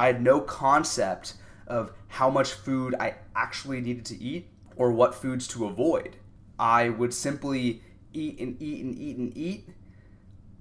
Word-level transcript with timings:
I 0.00 0.06
had 0.06 0.22
no 0.22 0.40
concept 0.40 1.34
of 1.66 1.92
how 2.08 2.30
much 2.30 2.54
food 2.54 2.94
I 2.98 3.16
actually 3.36 3.82
needed 3.82 4.06
to 4.06 4.18
eat 4.18 4.48
or 4.76 4.92
what 4.92 5.14
foods 5.14 5.46
to 5.48 5.66
avoid. 5.66 6.16
I 6.58 6.88
would 6.88 7.12
simply 7.12 7.82
eat 8.14 8.40
and 8.40 8.56
eat 8.62 8.82
and 8.82 8.98
eat 8.98 9.18
and 9.18 9.36
eat 9.36 9.68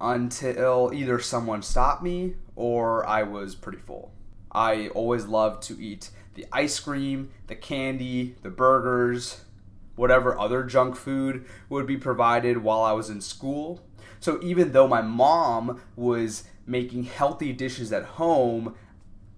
until 0.01 0.91
either 0.93 1.21
someone 1.21 1.61
stopped 1.61 2.03
me 2.03 2.35
or 2.57 3.07
I 3.07 3.23
was 3.23 3.55
pretty 3.55 3.77
full. 3.77 4.11
I 4.51 4.89
always 4.89 5.25
loved 5.25 5.63
to 5.69 5.81
eat 5.81 6.09
the 6.33 6.45
ice 6.51 6.77
cream, 6.77 7.29
the 7.47 7.55
candy, 7.55 8.35
the 8.41 8.49
burgers, 8.49 9.45
whatever 9.95 10.37
other 10.37 10.63
junk 10.63 10.97
food 10.97 11.45
would 11.69 11.87
be 11.87 11.95
provided 11.95 12.57
while 12.57 12.81
I 12.81 12.91
was 12.91 13.09
in 13.09 13.21
school. 13.21 13.87
So 14.19 14.37
even 14.43 14.73
though 14.73 14.89
my 14.89 15.01
mom 15.01 15.79
was 15.95 16.43
making 16.65 17.05
healthy 17.05 17.53
dishes 17.53 17.93
at 17.93 18.03
home, 18.03 18.75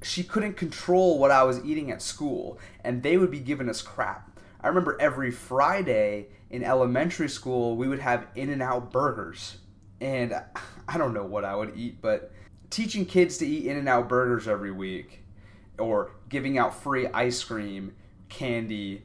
she 0.01 0.23
couldn't 0.23 0.57
control 0.57 1.19
what 1.19 1.31
I 1.31 1.43
was 1.43 1.63
eating 1.63 1.91
at 1.91 2.01
school, 2.01 2.59
and 2.83 3.03
they 3.03 3.17
would 3.17 3.31
be 3.31 3.39
giving 3.39 3.69
us 3.69 3.81
crap. 3.81 4.39
I 4.61 4.67
remember 4.67 4.97
every 4.99 5.31
Friday 5.31 6.27
in 6.49 6.63
elementary 6.63 7.29
school, 7.29 7.75
we 7.75 7.87
would 7.87 7.99
have 7.99 8.27
In 8.35 8.51
N 8.51 8.61
Out 8.61 8.91
burgers. 8.91 9.57
And 9.99 10.33
I 10.87 10.97
don't 10.97 11.13
know 11.13 11.25
what 11.25 11.45
I 11.45 11.55
would 11.55 11.73
eat, 11.75 12.01
but 12.01 12.31
teaching 12.69 13.05
kids 13.05 13.37
to 13.39 13.47
eat 13.47 13.65
In 13.65 13.77
N 13.77 13.87
Out 13.87 14.09
burgers 14.09 14.47
every 14.47 14.71
week 14.71 15.23
or 15.77 16.11
giving 16.29 16.57
out 16.57 16.75
free 16.75 17.07
ice 17.07 17.43
cream, 17.43 17.93
candy, 18.29 19.03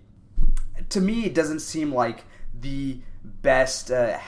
to 0.90 1.00
me, 1.00 1.24
it 1.24 1.34
doesn't 1.34 1.60
seem 1.60 1.92
like 1.92 2.24
the 2.58 3.00
best 3.24 3.90
uh, 3.90 4.18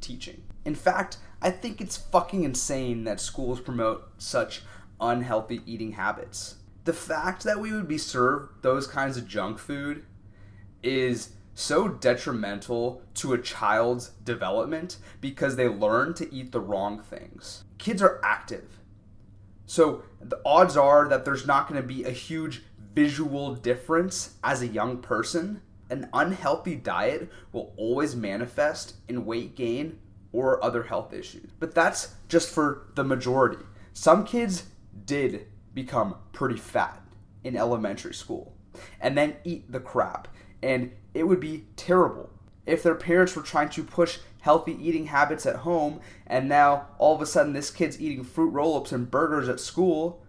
teaching. 0.00 0.42
In 0.64 0.74
fact, 0.74 1.18
I 1.40 1.50
think 1.50 1.80
it's 1.80 1.96
fucking 1.96 2.44
insane 2.44 3.04
that 3.04 3.20
schools 3.20 3.60
promote 3.60 4.08
such 4.18 4.62
unhealthy 5.00 5.60
eating 5.66 5.92
habits. 5.92 6.56
The 6.84 6.92
fact 6.92 7.44
that 7.44 7.60
we 7.60 7.72
would 7.72 7.88
be 7.88 7.98
served 7.98 8.62
those 8.62 8.86
kinds 8.86 9.16
of 9.16 9.26
junk 9.26 9.58
food 9.58 10.04
is 10.82 11.30
so 11.54 11.88
detrimental 11.88 13.02
to 13.14 13.32
a 13.32 13.38
child's 13.38 14.10
development 14.24 14.98
because 15.20 15.56
they 15.56 15.68
learn 15.68 16.14
to 16.14 16.32
eat 16.32 16.52
the 16.52 16.60
wrong 16.60 17.02
things. 17.02 17.64
Kids 17.78 18.02
are 18.02 18.20
active. 18.22 18.78
So 19.64 20.04
the 20.20 20.40
odds 20.44 20.76
are 20.76 21.08
that 21.08 21.24
there's 21.24 21.46
not 21.46 21.68
going 21.68 21.80
to 21.80 21.86
be 21.86 22.04
a 22.04 22.10
huge 22.10 22.62
visual 22.94 23.54
difference 23.54 24.34
as 24.44 24.62
a 24.62 24.66
young 24.66 24.98
person. 24.98 25.62
An 25.90 26.08
unhealthy 26.12 26.74
diet 26.74 27.30
will 27.52 27.72
always 27.76 28.14
manifest 28.14 28.94
in 29.08 29.24
weight 29.24 29.56
gain 29.56 29.98
or 30.32 30.62
other 30.62 30.84
health 30.84 31.12
issues. 31.12 31.50
But 31.58 31.74
that's 31.74 32.14
just 32.28 32.50
for 32.50 32.88
the 32.94 33.04
majority. 33.04 33.64
Some 33.92 34.24
kids 34.24 34.64
did 35.04 35.46
become 35.74 36.16
pretty 36.32 36.56
fat 36.56 37.02
in 37.44 37.56
elementary 37.56 38.14
school 38.14 38.56
and 39.00 39.16
then 39.16 39.36
eat 39.44 39.70
the 39.70 39.80
crap. 39.80 40.28
And 40.62 40.92
it 41.14 41.24
would 41.24 41.40
be 41.40 41.66
terrible 41.76 42.30
if 42.66 42.82
their 42.82 42.94
parents 42.94 43.36
were 43.36 43.42
trying 43.42 43.68
to 43.70 43.82
push 43.82 44.18
healthy 44.40 44.76
eating 44.80 45.06
habits 45.06 45.46
at 45.46 45.56
home 45.56 46.00
and 46.26 46.48
now 46.48 46.86
all 46.98 47.14
of 47.14 47.20
a 47.20 47.26
sudden 47.26 47.52
this 47.52 47.70
kid's 47.70 48.00
eating 48.00 48.22
fruit 48.22 48.50
roll-ups 48.50 48.92
and 48.92 49.10
burgers 49.10 49.48
at 49.48 49.58
school 49.58 50.22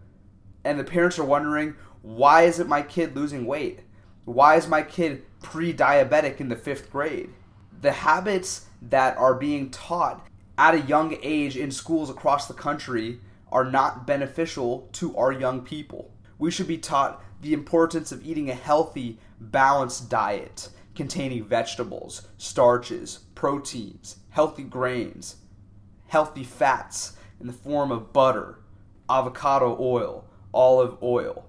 and 0.63 0.79
the 0.79 0.83
parents 0.83 1.19
are 1.19 1.23
wondering 1.23 1.75
why 2.02 2.41
isn't 2.41 2.67
my 2.67 2.81
kid 2.81 3.15
losing 3.15 3.45
weight 3.45 3.81
why 4.25 4.55
is 4.55 4.67
my 4.67 4.81
kid 4.81 5.23
pre-diabetic 5.43 6.39
in 6.39 6.49
the 6.49 6.55
fifth 6.55 6.91
grade 6.91 7.29
the 7.81 7.91
habits 7.91 8.65
that 8.81 9.15
are 9.17 9.35
being 9.35 9.69
taught 9.69 10.25
at 10.57 10.73
a 10.73 10.81
young 10.81 11.15
age 11.21 11.55
in 11.55 11.69
schools 11.69 12.09
across 12.09 12.47
the 12.47 12.53
country 12.55 13.19
are 13.51 13.65
not 13.65 14.05
beneficial 14.05 14.89
to 14.93 15.15
our 15.15 15.31
young 15.31 15.61
people 15.61 16.11
we 16.39 16.51
should 16.51 16.67
be 16.67 16.77
taught 16.77 17.23
the 17.41 17.53
importance 17.53 18.11
of 18.11 18.25
eating 18.25 18.49
a 18.49 18.55
healthy 18.55 19.19
balanced 19.39 20.09
diet 20.09 20.69
containing 20.95 21.45
vegetables, 21.45 22.27
starches, 22.37 23.19
proteins, 23.35 24.17
healthy 24.30 24.63
grains, 24.63 25.37
healthy 26.07 26.43
fats 26.43 27.13
in 27.39 27.47
the 27.47 27.53
form 27.53 27.91
of 27.91 28.11
butter, 28.13 28.59
avocado 29.09 29.77
oil, 29.80 30.25
olive 30.53 30.97
oil. 31.03 31.45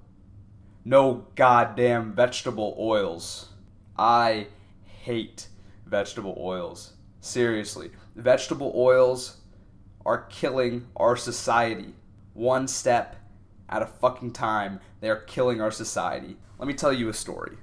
No 0.85 1.27
goddamn 1.35 2.13
vegetable 2.13 2.77
oils. 2.79 3.49
I 3.99 4.49
hate 5.03 5.49
vegetable 5.87 6.37
oils. 6.39 6.93
Seriously, 7.21 7.91
vegetable 8.15 8.73
oils 8.77 9.38
are 10.05 10.23
killing 10.23 10.87
our 10.97 11.17
society. 11.17 11.95
One 12.35 12.69
step 12.69 13.17
at 13.69 13.83
a 13.83 13.87
fucking 13.87 14.33
time, 14.33 14.81
they 15.01 15.11
are 15.11 15.17
killing 15.17 15.61
our 15.61 15.71
society. 15.71 16.37
Let 16.59 16.69
me 16.69 16.75
tell 16.75 16.93
you 16.93 17.09
a 17.09 17.15
story 17.15 17.59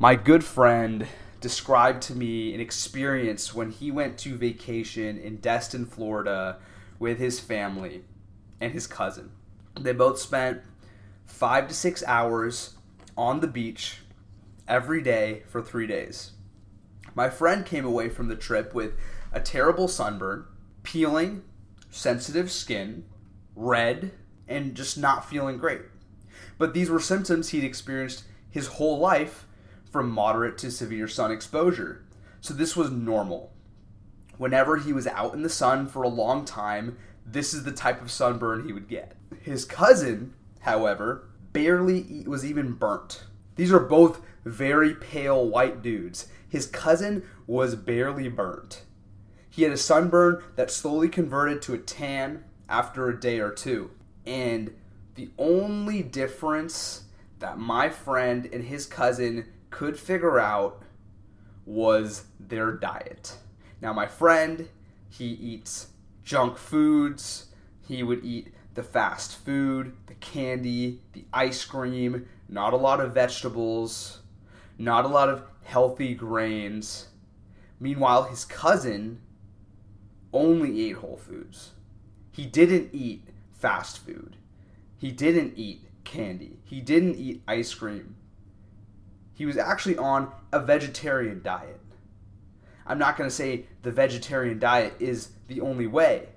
my 0.00 0.14
good 0.14 0.44
friend 0.44 1.08
described 1.40 2.02
to 2.02 2.14
me 2.14 2.54
an 2.54 2.60
experience 2.60 3.52
when 3.52 3.72
he 3.72 3.90
went 3.90 4.16
to 4.16 4.36
vacation 4.36 5.18
in 5.18 5.38
Destin, 5.38 5.84
Florida 5.84 6.58
with 7.00 7.18
his 7.18 7.40
family 7.40 8.04
and 8.60 8.72
his 8.72 8.86
cousin. 8.86 9.32
They 9.74 9.92
both 9.92 10.20
spent 10.20 10.60
five 11.26 11.66
to 11.66 11.74
six 11.74 12.04
hours 12.06 12.76
on 13.16 13.40
the 13.40 13.48
beach 13.48 14.02
every 14.68 15.02
day 15.02 15.42
for 15.48 15.60
three 15.60 15.88
days. 15.88 16.30
My 17.16 17.28
friend 17.28 17.66
came 17.66 17.84
away 17.84 18.08
from 18.08 18.28
the 18.28 18.36
trip 18.36 18.74
with 18.74 18.92
a 19.32 19.40
terrible 19.40 19.88
sunburn, 19.88 20.44
peeling, 20.88 21.42
sensitive 21.90 22.50
skin, 22.50 23.04
red, 23.54 24.10
and 24.48 24.74
just 24.74 24.96
not 24.96 25.28
feeling 25.28 25.58
great. 25.58 25.82
But 26.56 26.72
these 26.72 26.88
were 26.88 26.98
symptoms 26.98 27.50
he'd 27.50 27.62
experienced 27.62 28.24
his 28.48 28.68
whole 28.68 28.98
life 28.98 29.44
from 29.92 30.10
moderate 30.10 30.56
to 30.58 30.70
severe 30.70 31.06
sun 31.06 31.30
exposure. 31.30 32.06
So 32.40 32.54
this 32.54 32.74
was 32.74 32.90
normal. 32.90 33.52
Whenever 34.38 34.78
he 34.78 34.94
was 34.94 35.06
out 35.06 35.34
in 35.34 35.42
the 35.42 35.50
sun 35.50 35.86
for 35.88 36.02
a 36.02 36.08
long 36.08 36.46
time, 36.46 36.96
this 37.26 37.52
is 37.52 37.64
the 37.64 37.72
type 37.72 38.00
of 38.00 38.10
sunburn 38.10 38.64
he 38.64 38.72
would 38.72 38.88
get. 38.88 39.14
His 39.42 39.66
cousin, 39.66 40.32
however, 40.60 41.28
barely 41.52 42.24
was 42.26 42.46
even 42.46 42.72
burnt. 42.72 43.24
These 43.56 43.72
are 43.72 43.80
both 43.80 44.22
very 44.46 44.94
pale 44.94 45.46
white 45.46 45.82
dudes. 45.82 46.28
His 46.48 46.64
cousin 46.64 47.28
was 47.46 47.74
barely 47.74 48.30
burnt. 48.30 48.84
He 49.58 49.64
had 49.64 49.72
a 49.72 49.76
sunburn 49.76 50.44
that 50.54 50.70
slowly 50.70 51.08
converted 51.08 51.62
to 51.62 51.74
a 51.74 51.78
tan 51.78 52.44
after 52.68 53.08
a 53.08 53.18
day 53.18 53.40
or 53.40 53.50
two. 53.50 53.90
And 54.24 54.72
the 55.16 55.30
only 55.36 56.00
difference 56.00 57.06
that 57.40 57.58
my 57.58 57.88
friend 57.88 58.48
and 58.52 58.62
his 58.62 58.86
cousin 58.86 59.46
could 59.70 59.98
figure 59.98 60.38
out 60.38 60.84
was 61.66 62.26
their 62.38 62.70
diet. 62.70 63.36
Now, 63.80 63.92
my 63.92 64.06
friend, 64.06 64.68
he 65.08 65.26
eats 65.26 65.88
junk 66.22 66.56
foods. 66.56 67.46
He 67.80 68.04
would 68.04 68.24
eat 68.24 68.54
the 68.74 68.84
fast 68.84 69.44
food, 69.44 69.92
the 70.06 70.14
candy, 70.14 71.00
the 71.14 71.24
ice 71.32 71.64
cream, 71.64 72.28
not 72.48 72.74
a 72.74 72.76
lot 72.76 73.00
of 73.00 73.12
vegetables, 73.12 74.20
not 74.78 75.04
a 75.04 75.08
lot 75.08 75.28
of 75.28 75.42
healthy 75.64 76.14
grains. 76.14 77.08
Meanwhile, 77.80 78.22
his 78.22 78.44
cousin 78.44 79.18
only 80.38 80.88
ate 80.88 80.96
whole 80.96 81.16
foods. 81.16 81.72
He 82.30 82.46
didn't 82.46 82.90
eat 82.92 83.28
fast 83.52 83.98
food. 83.98 84.36
He 84.96 85.10
didn't 85.10 85.54
eat 85.56 85.84
candy. 86.04 86.58
He 86.64 86.80
didn't 86.80 87.16
eat 87.16 87.42
ice 87.46 87.74
cream 87.74 88.16
he 89.38 89.46
was 89.46 89.56
actually 89.56 89.96
on 89.96 90.32
a 90.50 90.58
vegetarian 90.58 91.40
diet. 91.44 91.80
I'm 92.84 92.98
not 92.98 93.16
going 93.16 93.30
to 93.30 93.34
say 93.34 93.66
the 93.82 93.92
vegetarian 93.92 94.58
diet 94.58 94.94
is 94.98 95.28
the 95.46 95.60
only 95.60 95.86
way, 95.86 96.30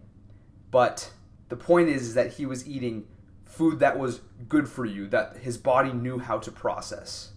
but 0.70 1.12
the 1.50 1.56
point 1.56 1.90
is, 1.90 2.04
is 2.04 2.14
that 2.14 2.34
he 2.34 2.46
was 2.46 2.70
eating 2.70 3.08
food 3.44 3.80
that 3.80 3.98
was 3.98 4.22
good 4.48 4.70
for 4.70 4.86
you, 4.86 5.08
that 5.08 5.38
his 5.38 5.58
body 5.58 5.92
knew 5.92 6.20
how 6.20 6.38
to 6.38 6.52
process. 6.52 7.32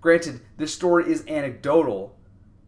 Granted, 0.00 0.42
this 0.58 0.72
story 0.72 1.10
is 1.10 1.26
anecdotal, 1.26 2.16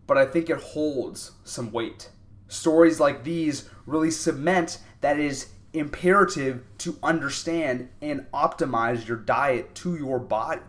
but 0.09 0.19
I 0.19 0.27
think 0.27 0.51
it 0.51 0.59
holds 0.59 1.31
some 1.45 1.71
weight. 1.71 2.11
Stories 2.53 3.01
like 3.01 3.25
these 3.25 3.67
really 3.87 4.11
cement 4.11 4.77
that 5.01 5.19
it 5.19 5.25
is 5.25 5.49
imperative 5.73 6.63
to 6.77 6.99
understand 7.03 7.89
and 8.03 8.27
optimize 8.31 9.09
your 9.09 9.17
diet 9.17 9.75
to 9.75 9.97
your 9.97 10.19
body 10.19 10.61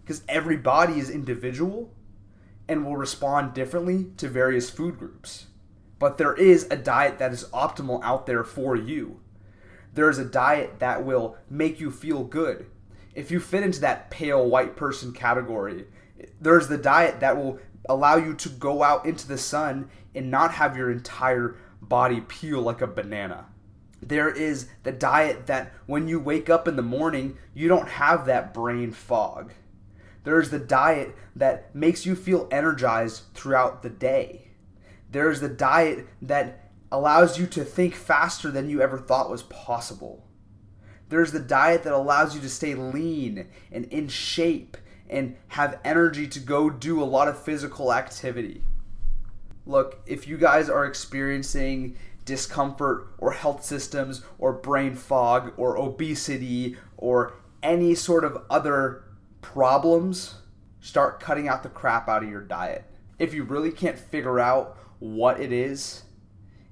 because 0.00 0.22
every 0.26 0.56
body 0.56 0.98
is 0.98 1.10
individual 1.10 1.92
and 2.66 2.82
will 2.82 2.96
respond 2.96 3.52
differently 3.52 4.06
to 4.16 4.26
various 4.26 4.70
food 4.70 4.98
groups. 4.98 5.48
But 5.98 6.16
there 6.16 6.32
is 6.32 6.66
a 6.70 6.76
diet 6.76 7.18
that 7.18 7.30
is 7.30 7.44
optimal 7.52 8.02
out 8.02 8.24
there 8.24 8.42
for 8.42 8.74
you. 8.74 9.20
There 9.92 10.08
is 10.08 10.18
a 10.18 10.24
diet 10.24 10.78
that 10.78 11.04
will 11.04 11.36
make 11.50 11.78
you 11.78 11.90
feel 11.90 12.24
good. 12.24 12.64
If 13.14 13.30
you 13.30 13.38
fit 13.38 13.64
into 13.64 13.82
that 13.82 14.10
pale 14.10 14.48
white 14.48 14.76
person 14.76 15.12
category, 15.12 15.84
there's 16.40 16.68
the 16.68 16.78
diet 16.78 17.20
that 17.20 17.36
will 17.36 17.58
allow 17.88 18.16
you 18.16 18.34
to 18.34 18.48
go 18.48 18.82
out 18.82 19.06
into 19.06 19.26
the 19.26 19.38
sun 19.38 19.90
and 20.14 20.30
not 20.30 20.54
have 20.54 20.76
your 20.76 20.90
entire 20.90 21.56
body 21.80 22.20
peel 22.20 22.60
like 22.60 22.80
a 22.80 22.86
banana. 22.86 23.46
There 24.02 24.30
is 24.30 24.68
the 24.82 24.92
diet 24.92 25.46
that 25.46 25.72
when 25.86 26.08
you 26.08 26.18
wake 26.18 26.48
up 26.48 26.66
in 26.66 26.76
the 26.76 26.82
morning, 26.82 27.36
you 27.54 27.68
don't 27.68 27.88
have 27.88 28.26
that 28.26 28.54
brain 28.54 28.92
fog. 28.92 29.52
There's 30.24 30.50
the 30.50 30.58
diet 30.58 31.14
that 31.36 31.74
makes 31.74 32.04
you 32.04 32.14
feel 32.14 32.48
energized 32.50 33.22
throughout 33.34 33.82
the 33.82 33.90
day. 33.90 34.48
There's 35.10 35.40
the 35.40 35.48
diet 35.48 36.06
that 36.22 36.70
allows 36.92 37.38
you 37.38 37.46
to 37.46 37.64
think 37.64 37.94
faster 37.94 38.50
than 38.50 38.68
you 38.68 38.80
ever 38.80 38.98
thought 38.98 39.30
was 39.30 39.42
possible. 39.44 40.26
There's 41.08 41.32
the 41.32 41.40
diet 41.40 41.82
that 41.82 41.92
allows 41.92 42.34
you 42.34 42.40
to 42.40 42.48
stay 42.48 42.74
lean 42.74 43.48
and 43.72 43.86
in 43.86 44.08
shape 44.08 44.76
and 45.10 45.36
have 45.48 45.78
energy 45.84 46.26
to 46.28 46.40
go 46.40 46.70
do 46.70 47.02
a 47.02 47.04
lot 47.04 47.28
of 47.28 47.42
physical 47.42 47.92
activity. 47.92 48.62
Look, 49.66 50.00
if 50.06 50.26
you 50.26 50.38
guys 50.38 50.70
are 50.70 50.86
experiencing 50.86 51.96
discomfort 52.24 53.08
or 53.18 53.32
health 53.32 53.64
systems 53.64 54.22
or 54.38 54.52
brain 54.52 54.94
fog 54.94 55.52
or 55.56 55.76
obesity 55.76 56.76
or 56.96 57.34
any 57.62 57.94
sort 57.94 58.24
of 58.24 58.42
other 58.48 59.04
problems, 59.42 60.36
start 60.80 61.20
cutting 61.20 61.48
out 61.48 61.62
the 61.62 61.68
crap 61.68 62.08
out 62.08 62.22
of 62.22 62.30
your 62.30 62.40
diet. 62.40 62.84
If 63.18 63.34
you 63.34 63.42
really 63.42 63.72
can't 63.72 63.98
figure 63.98 64.38
out 64.38 64.78
what 65.00 65.40
it 65.40 65.52
is, 65.52 66.04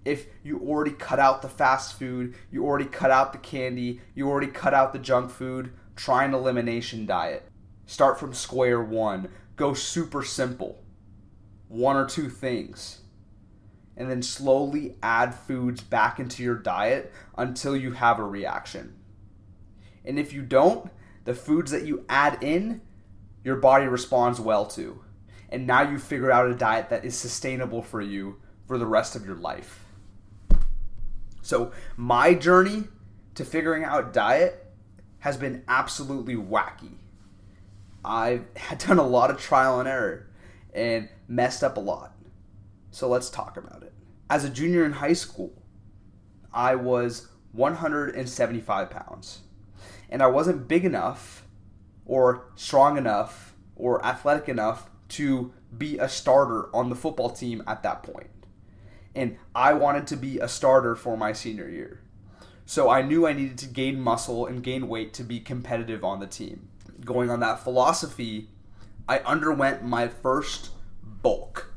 if 0.05 0.26
you 0.43 0.61
already 0.61 0.93
cut 0.93 1.19
out 1.19 1.43
the 1.43 1.49
fast 1.49 1.99
food, 1.99 2.35
you 2.50 2.64
already 2.64 2.87
cut 2.87 3.11
out 3.11 3.32
the 3.32 3.38
candy, 3.38 4.00
you 4.14 4.29
already 4.29 4.46
cut 4.46 4.73
out 4.73 4.93
the 4.93 4.99
junk 4.99 5.31
food, 5.31 5.73
try 5.96 6.25
an 6.25 6.32
elimination 6.32 7.05
diet. 7.05 7.49
Start 7.88 8.20
from 8.20 8.35
square 8.35 8.82
one. 8.82 9.31
Go 9.56 9.73
super 9.73 10.23
simple. 10.23 10.85
One 11.69 11.96
or 11.96 12.05
two 12.05 12.29
things. 12.29 13.00
And 13.96 14.11
then 14.11 14.20
slowly 14.20 14.96
add 15.02 15.35
foods 15.35 15.81
back 15.81 16.20
into 16.20 16.43
your 16.43 16.55
diet 16.55 17.11
until 17.38 17.75
you 17.75 17.93
have 17.93 18.19
a 18.19 18.25
reaction. 18.25 18.94
And 20.05 20.19
if 20.19 20.35
you 20.35 20.43
don't, 20.43 20.90
the 21.25 21.32
foods 21.32 21.70
that 21.70 21.87
you 21.87 22.05
add 22.11 22.44
in, 22.44 22.82
your 23.43 23.56
body 23.56 23.87
responds 23.87 24.38
well 24.38 24.67
to. 24.67 25.02
And 25.49 25.67
now 25.67 25.81
you 25.81 25.99
figure 25.99 26.31
out 26.31 26.50
a 26.50 26.55
diet 26.55 26.90
that 26.90 27.06
is 27.06 27.17
sustainable 27.17 27.81
for 27.81 28.02
you 28.02 28.37
for 28.67 28.76
the 28.76 28.87
rest 28.87 29.17
of 29.17 29.25
your 29.25 29.37
life. 29.37 29.82
So, 31.40 31.73
my 31.96 32.35
journey 32.35 32.85
to 33.35 33.46
figuring 33.46 33.82
out 33.82 34.12
diet 34.12 34.67
has 35.20 35.38
been 35.38 35.64
absolutely 35.67 36.37
wacky. 36.37 36.99
I've 38.08 38.49
done 38.78 38.99
a 38.99 39.06
lot 39.06 39.31
of 39.31 39.38
trial 39.38 39.78
and 39.78 39.88
error 39.88 40.26
and 40.72 41.08
messed 41.28 41.62
up 41.62 41.76
a 41.76 41.81
lot. 41.81 42.14
So, 42.90 43.08
let's 43.08 43.31
talk 43.31 43.56
about 43.56 43.82
it. 43.82 43.93
As 44.31 44.44
a 44.44 44.50
junior 44.50 44.84
in 44.84 44.93
high 44.93 45.12
school, 45.12 45.52
I 46.52 46.75
was 46.75 47.28
175 47.52 48.90
pounds. 48.90 49.40
And 50.10 50.22
I 50.22 50.26
wasn't 50.26 50.69
big 50.69 50.84
enough 50.84 51.44
or 52.06 52.50
strong 52.55 52.96
enough 52.96 53.55
or 53.76 54.05
athletic 54.05 54.49
enough 54.49 54.90
to 55.11 55.52
be 55.76 55.99
a 55.99 56.08
starter 56.08 56.75
on 56.75 56.88
the 56.88 56.96
football 56.96 57.31
team 57.31 57.62
at 57.66 57.82
that 57.82 58.02
point. 58.02 58.16
point 58.16 58.31
and 59.19 59.37
I 59.52 59.72
wanted 59.72 60.06
to 60.08 60.16
be 60.16 60.38
a 60.38 60.46
starter 60.46 60.94
for 60.94 61.16
my 61.16 61.32
senior 61.32 61.69
year. 61.69 62.00
So 62.66 62.88
I 62.88 63.02
knew 63.02 63.26
I 63.26 63.32
needed 63.32 63.58
to 63.58 63.66
gain 63.66 64.00
muscle 64.00 64.46
and 64.46 64.62
gain 64.62 64.88
weight 64.88 65.12
to 65.14 65.25
be 65.25 65.40
competitive 65.40 66.04
on 66.04 66.20
the 66.20 66.26
team. 66.26 66.69
Going 67.08 67.31
on 67.31 67.40
that 67.40 67.60
philosophy, 67.60 68.50
I 69.08 69.20
underwent 69.20 69.82
my 69.82 70.08
first 70.08 70.72
bulk, 71.02 71.72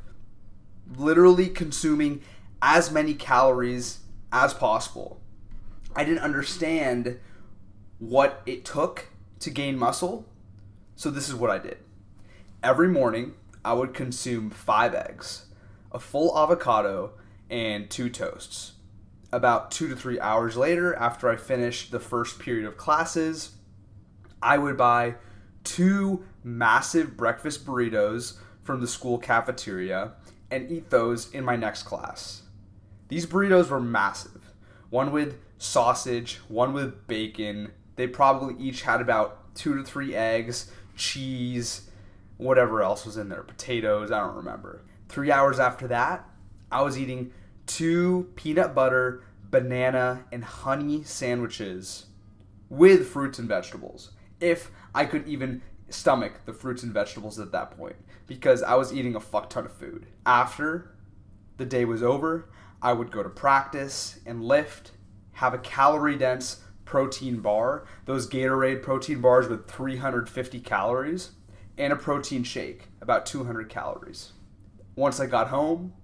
literally 0.94 1.48
consuming 1.48 2.20
as 2.60 2.90
many 2.90 3.14
calories 3.14 4.00
as 4.30 4.52
possible. 4.52 5.22
I 5.96 6.04
didn't 6.04 6.18
understand 6.18 7.18
what 7.98 8.42
it 8.44 8.66
took 8.66 9.06
to 9.40 9.48
gain 9.48 9.78
muscle, 9.78 10.26
so 10.96 11.10
this 11.10 11.30
is 11.30 11.34
what 11.34 11.48
I 11.48 11.56
did. 11.56 11.78
Every 12.62 12.88
morning, 12.88 13.32
I 13.64 13.72
would 13.72 13.94
consume 13.94 14.50
five 14.50 14.94
eggs, 14.94 15.46
a 15.92 15.98
full 15.98 16.38
avocado, 16.38 17.12
and 17.48 17.88
two 17.88 18.10
toasts. 18.10 18.72
About 19.32 19.70
two 19.70 19.88
to 19.88 19.96
three 19.96 20.20
hours 20.20 20.58
later, 20.58 20.94
after 20.94 21.30
I 21.30 21.36
finished 21.36 21.90
the 21.90 22.00
first 22.00 22.38
period 22.38 22.66
of 22.66 22.76
classes, 22.76 23.52
I 24.42 24.58
would 24.58 24.76
buy 24.76 25.14
two 25.64 26.24
massive 26.44 27.16
breakfast 27.16 27.64
burritos 27.64 28.38
from 28.62 28.80
the 28.80 28.88
school 28.88 29.18
cafeteria 29.18 30.12
and 30.50 30.70
eat 30.70 30.90
those 30.90 31.30
in 31.30 31.44
my 31.44 31.56
next 31.56 31.84
class. 31.84 32.42
These 33.08 33.26
burritos 33.26 33.68
were 33.68 33.80
massive. 33.80 34.52
One 34.90 35.12
with 35.12 35.38
sausage, 35.58 36.40
one 36.48 36.72
with 36.72 37.06
bacon. 37.06 37.72
They 37.96 38.06
probably 38.06 38.62
each 38.62 38.82
had 38.82 39.00
about 39.00 39.54
two 39.54 39.76
to 39.76 39.82
three 39.82 40.14
eggs, 40.14 40.70
cheese, 40.96 41.90
whatever 42.36 42.82
else 42.82 43.06
was 43.06 43.16
in 43.16 43.28
there, 43.28 43.42
potatoes, 43.42 44.10
I 44.10 44.20
don't 44.20 44.36
remember. 44.36 44.82
Three 45.08 45.30
hours 45.30 45.58
after 45.58 45.86
that, 45.88 46.28
I 46.70 46.82
was 46.82 46.98
eating 46.98 47.32
two 47.66 48.30
peanut 48.34 48.74
butter, 48.74 49.22
banana, 49.50 50.24
and 50.32 50.42
honey 50.42 51.04
sandwiches 51.04 52.06
with 52.68 53.08
fruits 53.08 53.38
and 53.38 53.48
vegetables. 53.48 54.12
If 54.42 54.70
I 54.94 55.06
could 55.06 55.26
even 55.26 55.62
stomach 55.88 56.44
the 56.44 56.52
fruits 56.52 56.82
and 56.82 56.92
vegetables 56.92 57.38
at 57.38 57.52
that 57.52 57.76
point, 57.76 57.96
because 58.26 58.62
I 58.62 58.74
was 58.74 58.92
eating 58.92 59.14
a 59.14 59.20
fuck 59.20 59.48
ton 59.48 59.64
of 59.64 59.72
food. 59.72 60.06
After 60.26 60.94
the 61.56 61.64
day 61.64 61.84
was 61.84 62.02
over, 62.02 62.50
I 62.82 62.92
would 62.92 63.12
go 63.12 63.22
to 63.22 63.28
practice 63.28 64.18
and 64.26 64.44
lift, 64.44 64.90
have 65.34 65.54
a 65.54 65.58
calorie 65.58 66.18
dense 66.18 66.60
protein 66.84 67.40
bar, 67.40 67.86
those 68.04 68.28
Gatorade 68.28 68.82
protein 68.82 69.20
bars 69.20 69.48
with 69.48 69.70
350 69.70 70.60
calories, 70.60 71.30
and 71.78 71.92
a 71.92 71.96
protein 71.96 72.42
shake, 72.42 72.88
about 73.00 73.24
200 73.24 73.68
calories. 73.68 74.32
Once 74.96 75.20
I 75.20 75.26
got 75.26 75.48
home, 75.48 75.94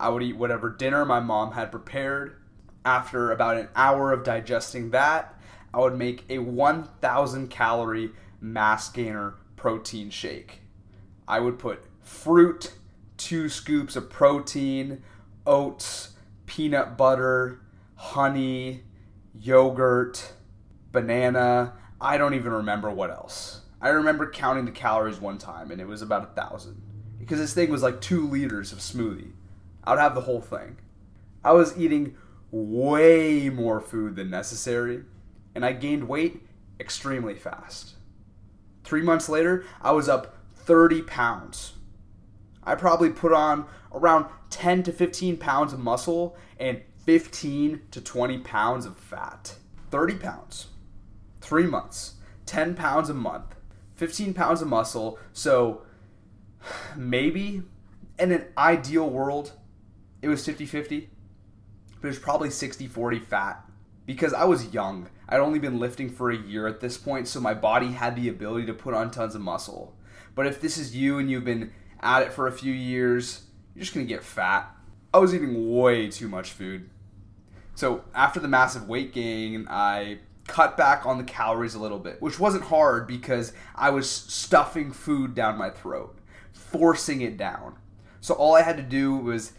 I 0.00 0.08
would 0.08 0.22
eat 0.22 0.36
whatever 0.36 0.70
dinner 0.70 1.04
my 1.04 1.20
mom 1.20 1.52
had 1.52 1.72
prepared. 1.72 2.36
After 2.84 3.32
about 3.32 3.58
an 3.58 3.68
hour 3.74 4.12
of 4.12 4.24
digesting 4.24 4.90
that, 4.90 5.37
I 5.72 5.80
would 5.80 5.96
make 5.96 6.24
a 6.28 6.38
1,000 6.38 7.48
calorie 7.48 8.10
mass 8.40 8.88
gainer 8.90 9.34
protein 9.56 10.10
shake. 10.10 10.60
I 11.26 11.40
would 11.40 11.58
put 11.58 11.84
fruit, 12.00 12.72
two 13.16 13.48
scoops 13.48 13.96
of 13.96 14.08
protein, 14.08 15.02
oats, 15.46 16.10
peanut 16.46 16.96
butter, 16.96 17.60
honey, 17.94 18.82
yogurt, 19.34 20.32
banana. 20.92 21.74
I 22.00 22.16
don't 22.16 22.34
even 22.34 22.52
remember 22.52 22.90
what 22.90 23.10
else. 23.10 23.62
I 23.80 23.90
remember 23.90 24.30
counting 24.30 24.64
the 24.64 24.70
calories 24.70 25.20
one 25.20 25.38
time 25.38 25.70
and 25.70 25.80
it 25.80 25.86
was 25.86 26.02
about 26.02 26.22
a 26.22 26.40
thousand. 26.40 26.80
Because 27.18 27.38
this 27.38 27.54
thing 27.54 27.70
was 27.70 27.82
like 27.82 28.00
two 28.00 28.26
liters 28.26 28.72
of 28.72 28.78
smoothie. 28.78 29.32
I 29.84 29.90
would 29.90 30.00
have 30.00 30.14
the 30.14 30.22
whole 30.22 30.40
thing. 30.40 30.78
I 31.44 31.52
was 31.52 31.78
eating 31.78 32.16
way 32.50 33.48
more 33.50 33.80
food 33.80 34.16
than 34.16 34.30
necessary, 34.30 35.04
and 35.58 35.64
I 35.64 35.72
gained 35.72 36.06
weight 36.06 36.40
extremely 36.78 37.34
fast. 37.34 37.94
Three 38.84 39.02
months 39.02 39.28
later, 39.28 39.64
I 39.82 39.90
was 39.90 40.08
up 40.08 40.36
30 40.54 41.02
pounds. 41.02 41.72
I 42.62 42.76
probably 42.76 43.10
put 43.10 43.32
on 43.32 43.66
around 43.92 44.26
10 44.50 44.84
to 44.84 44.92
15 44.92 45.36
pounds 45.36 45.72
of 45.72 45.80
muscle 45.80 46.36
and 46.60 46.80
15 47.06 47.80
to 47.90 48.00
20 48.00 48.38
pounds 48.38 48.86
of 48.86 48.96
fat. 48.96 49.56
30 49.90 50.14
pounds. 50.18 50.68
Three 51.40 51.66
months. 51.66 52.14
10 52.46 52.76
pounds 52.76 53.10
a 53.10 53.14
month. 53.14 53.56
15 53.96 54.34
pounds 54.34 54.62
of 54.62 54.68
muscle. 54.68 55.18
So 55.32 55.82
maybe 56.96 57.64
in 58.16 58.30
an 58.30 58.44
ideal 58.56 59.10
world, 59.10 59.54
it 60.22 60.28
was 60.28 60.46
50 60.46 60.66
50, 60.66 61.10
but 62.00 62.06
it 62.06 62.10
was 62.10 62.20
probably 62.20 62.50
60 62.50 62.86
40 62.86 63.18
fat 63.18 63.68
because 64.08 64.32
I 64.32 64.44
was 64.44 64.72
young. 64.72 65.10
I'd 65.28 65.38
only 65.38 65.58
been 65.58 65.78
lifting 65.78 66.08
for 66.08 66.30
a 66.30 66.36
year 66.36 66.66
at 66.66 66.80
this 66.80 66.96
point, 66.96 67.28
so 67.28 67.40
my 67.40 67.52
body 67.52 67.88
had 67.88 68.16
the 68.16 68.30
ability 68.30 68.64
to 68.64 68.72
put 68.72 68.94
on 68.94 69.10
tons 69.10 69.34
of 69.34 69.42
muscle. 69.42 69.94
But 70.34 70.46
if 70.46 70.62
this 70.62 70.78
is 70.78 70.96
you 70.96 71.18
and 71.18 71.30
you've 71.30 71.44
been 71.44 71.72
at 72.00 72.22
it 72.22 72.32
for 72.32 72.46
a 72.46 72.52
few 72.52 72.72
years, 72.72 73.42
you're 73.74 73.82
just 73.82 73.92
gonna 73.92 74.06
get 74.06 74.24
fat. 74.24 74.74
I 75.12 75.18
was 75.18 75.34
eating 75.34 75.76
way 75.76 76.08
too 76.08 76.26
much 76.26 76.52
food. 76.52 76.88
So 77.74 78.02
after 78.14 78.40
the 78.40 78.48
massive 78.48 78.88
weight 78.88 79.12
gain, 79.12 79.66
I 79.68 80.20
cut 80.46 80.78
back 80.78 81.04
on 81.04 81.18
the 81.18 81.24
calories 81.24 81.74
a 81.74 81.78
little 81.78 81.98
bit, 81.98 82.22
which 82.22 82.40
wasn't 82.40 82.64
hard 82.64 83.06
because 83.06 83.52
I 83.74 83.90
was 83.90 84.10
stuffing 84.10 84.90
food 84.90 85.34
down 85.34 85.58
my 85.58 85.68
throat, 85.68 86.18
forcing 86.54 87.20
it 87.20 87.36
down. 87.36 87.76
So 88.22 88.32
all 88.32 88.56
I 88.56 88.62
had 88.62 88.78
to 88.78 88.82
do 88.82 89.14
was 89.16 89.52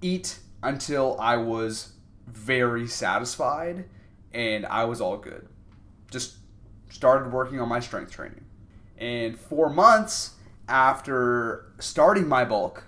eat 0.00 0.38
until 0.62 1.18
I 1.18 1.36
was 1.36 1.94
very 2.26 2.86
satisfied 2.86 3.84
and 4.32 4.66
I 4.66 4.84
was 4.84 5.00
all 5.00 5.16
good. 5.16 5.48
Just 6.10 6.36
started 6.90 7.32
working 7.32 7.60
on 7.60 7.68
my 7.68 7.80
strength 7.80 8.12
training. 8.12 8.44
And 8.98 9.38
four 9.38 9.70
months 9.70 10.34
after 10.68 11.72
starting 11.78 12.28
my 12.28 12.44
bulk, 12.44 12.84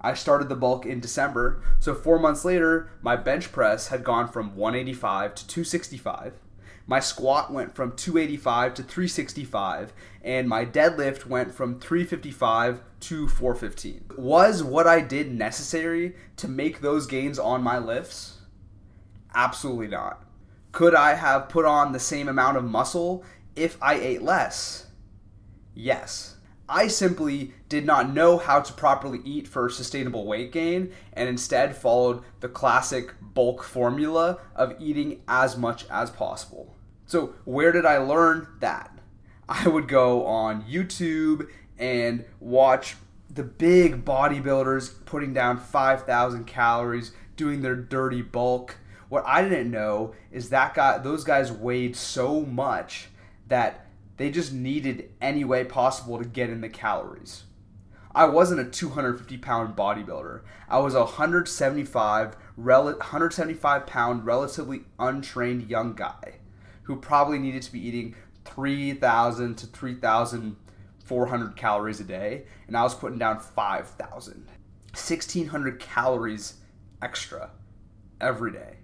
I 0.00 0.14
started 0.14 0.48
the 0.48 0.56
bulk 0.56 0.84
in 0.84 1.00
December. 1.00 1.62
So 1.80 1.94
four 1.94 2.18
months 2.18 2.44
later, 2.44 2.90
my 3.00 3.16
bench 3.16 3.50
press 3.50 3.88
had 3.88 4.04
gone 4.04 4.28
from 4.28 4.54
185 4.54 5.34
to 5.34 5.46
265. 5.46 6.34
My 6.86 7.00
squat 7.00 7.50
went 7.50 7.74
from 7.74 7.96
285 7.96 8.74
to 8.74 8.82
365, 8.82 9.94
and 10.22 10.46
my 10.46 10.66
deadlift 10.66 11.24
went 11.24 11.54
from 11.54 11.80
355 11.80 12.82
to 13.00 13.26
415. 13.26 14.04
Was 14.18 14.62
what 14.62 14.86
I 14.86 15.00
did 15.00 15.32
necessary 15.32 16.14
to 16.36 16.46
make 16.46 16.80
those 16.80 17.06
gains 17.06 17.38
on 17.38 17.62
my 17.62 17.78
lifts? 17.78 18.33
Absolutely 19.34 19.88
not. 19.88 20.24
Could 20.72 20.94
I 20.94 21.14
have 21.14 21.48
put 21.48 21.64
on 21.64 21.92
the 21.92 22.00
same 22.00 22.28
amount 22.28 22.56
of 22.56 22.64
muscle 22.64 23.24
if 23.54 23.76
I 23.82 23.94
ate 23.94 24.22
less? 24.22 24.86
Yes. 25.74 26.36
I 26.68 26.88
simply 26.88 27.52
did 27.68 27.84
not 27.84 28.14
know 28.14 28.38
how 28.38 28.60
to 28.60 28.72
properly 28.72 29.20
eat 29.24 29.46
for 29.46 29.68
sustainable 29.68 30.24
weight 30.26 30.50
gain 30.50 30.92
and 31.12 31.28
instead 31.28 31.76
followed 31.76 32.22
the 32.40 32.48
classic 32.48 33.14
bulk 33.20 33.62
formula 33.62 34.38
of 34.56 34.74
eating 34.80 35.20
as 35.28 35.56
much 35.56 35.84
as 35.90 36.10
possible. 36.10 36.74
So, 37.06 37.34
where 37.44 37.70
did 37.70 37.84
I 37.84 37.98
learn 37.98 38.48
that? 38.60 38.98
I 39.48 39.68
would 39.68 39.88
go 39.88 40.24
on 40.24 40.62
YouTube 40.64 41.48
and 41.78 42.24
watch 42.40 42.96
the 43.28 43.42
big 43.42 44.04
bodybuilders 44.04 45.04
putting 45.04 45.34
down 45.34 45.58
5,000 45.58 46.46
calories, 46.46 47.12
doing 47.36 47.60
their 47.60 47.76
dirty 47.76 48.22
bulk. 48.22 48.78
What 49.14 49.24
I 49.28 49.42
didn't 49.48 49.70
know 49.70 50.12
is 50.32 50.48
that 50.48 50.74
guy, 50.74 50.98
those 50.98 51.22
guys 51.22 51.52
weighed 51.52 51.94
so 51.94 52.40
much 52.40 53.10
that 53.46 53.86
they 54.16 54.28
just 54.28 54.52
needed 54.52 55.08
any 55.20 55.44
way 55.44 55.62
possible 55.62 56.18
to 56.18 56.24
get 56.24 56.50
in 56.50 56.62
the 56.62 56.68
calories. 56.68 57.44
I 58.12 58.24
wasn't 58.24 58.58
a 58.58 58.64
250 58.64 59.38
pound 59.38 59.76
bodybuilder. 59.76 60.40
I 60.68 60.80
was 60.80 60.96
a 60.96 61.04
175, 61.04 62.36
rel- 62.56 62.86
175 62.86 63.86
pound, 63.86 64.26
relatively 64.26 64.82
untrained 64.98 65.70
young 65.70 65.94
guy 65.94 66.40
who 66.82 66.96
probably 66.96 67.38
needed 67.38 67.62
to 67.62 67.72
be 67.72 67.86
eating 67.86 68.16
3,000 68.44 69.54
to 69.54 69.66
3,400 69.68 71.56
calories 71.56 72.00
a 72.00 72.04
day, 72.04 72.46
and 72.66 72.76
I 72.76 72.82
was 72.82 72.96
putting 72.96 73.20
down 73.20 73.38
5,000. 73.38 74.48
1,600 74.90 75.78
calories 75.78 76.54
extra 77.00 77.50
every 78.20 78.50
day. 78.50 78.78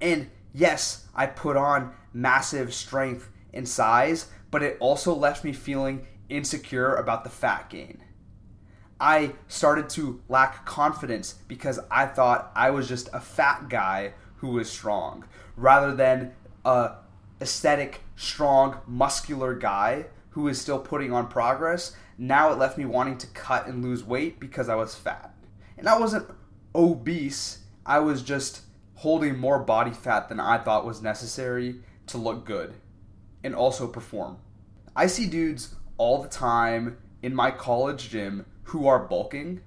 And 0.00 0.30
yes, 0.52 1.06
I 1.14 1.26
put 1.26 1.56
on 1.56 1.92
massive 2.12 2.72
strength 2.74 3.30
and 3.52 3.68
size, 3.68 4.28
but 4.50 4.62
it 4.62 4.76
also 4.80 5.14
left 5.14 5.44
me 5.44 5.52
feeling 5.52 6.06
insecure 6.28 6.94
about 6.94 7.24
the 7.24 7.30
fat 7.30 7.70
gain. 7.70 8.02
I 9.00 9.32
started 9.48 9.88
to 9.90 10.22
lack 10.28 10.64
confidence 10.64 11.34
because 11.48 11.80
I 11.90 12.06
thought 12.06 12.52
I 12.54 12.70
was 12.70 12.88
just 12.88 13.08
a 13.12 13.20
fat 13.20 13.68
guy 13.68 14.14
who 14.36 14.48
was 14.48 14.70
strong 14.70 15.24
rather 15.56 15.94
than 15.94 16.32
a 16.64 16.92
aesthetic, 17.40 18.00
strong, 18.16 18.80
muscular 18.86 19.54
guy 19.54 20.06
who 20.30 20.48
is 20.48 20.60
still 20.60 20.78
putting 20.78 21.12
on 21.12 21.28
progress. 21.28 21.96
Now 22.16 22.52
it 22.52 22.58
left 22.58 22.78
me 22.78 22.84
wanting 22.84 23.18
to 23.18 23.26
cut 23.28 23.66
and 23.66 23.82
lose 23.82 24.04
weight 24.04 24.40
because 24.40 24.68
I 24.68 24.74
was 24.74 24.94
fat. 24.94 25.34
And 25.76 25.88
I 25.88 25.98
wasn't 25.98 26.28
obese, 26.74 27.58
I 27.84 27.98
was 27.98 28.22
just 28.22 28.62
holding 29.04 29.38
more 29.38 29.58
body 29.58 29.90
fat 29.90 30.30
than 30.30 30.40
I 30.40 30.56
thought 30.56 30.86
was 30.86 31.02
necessary 31.02 31.82
to 32.06 32.16
look 32.16 32.46
good 32.46 32.72
and 33.44 33.54
also 33.54 33.86
perform. 33.86 34.38
I 34.96 35.08
see 35.08 35.26
dudes 35.26 35.74
all 35.98 36.22
the 36.22 36.28
time 36.30 36.96
in 37.22 37.34
my 37.34 37.50
college 37.50 38.08
gym 38.08 38.46
who 38.62 38.86
are 38.86 38.98
bulking 38.98 39.60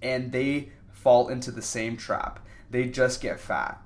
and 0.00 0.30
they 0.30 0.70
fall 0.92 1.28
into 1.28 1.50
the 1.50 1.60
same 1.60 1.96
trap. 1.96 2.38
They 2.70 2.86
just 2.86 3.20
get 3.20 3.40
fat. 3.40 3.82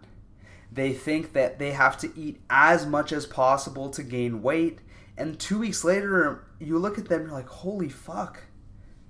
They 0.70 0.92
think 0.92 1.32
that 1.32 1.58
they 1.58 1.70
have 1.70 1.96
to 2.00 2.12
eat 2.14 2.42
as 2.50 2.84
much 2.84 3.12
as 3.12 3.24
possible 3.24 3.88
to 3.88 4.02
gain 4.02 4.42
weight, 4.42 4.80
and 5.16 5.40
two 5.40 5.60
weeks 5.60 5.84
later, 5.84 6.44
you 6.58 6.78
look 6.78 6.98
at 6.98 7.08
them 7.08 7.20
and 7.20 7.30
you're 7.30 7.38
like, 7.38 7.48
holy 7.48 7.88
fuck, 7.88 8.42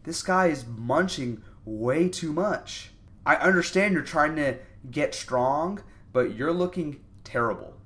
this 0.05 0.23
guy 0.23 0.47
is 0.47 0.65
munching 0.65 1.43
way 1.65 2.09
too 2.09 2.33
much. 2.33 2.93
I 3.27 3.35
understand 3.35 3.95
you're 3.95 4.05
trying 4.05 4.37
to 4.37 4.59
get 4.90 5.14
strong, 5.14 5.83
but 6.12 6.35
you're 6.35 6.52
looking 6.52 7.00
terrible 7.25 7.76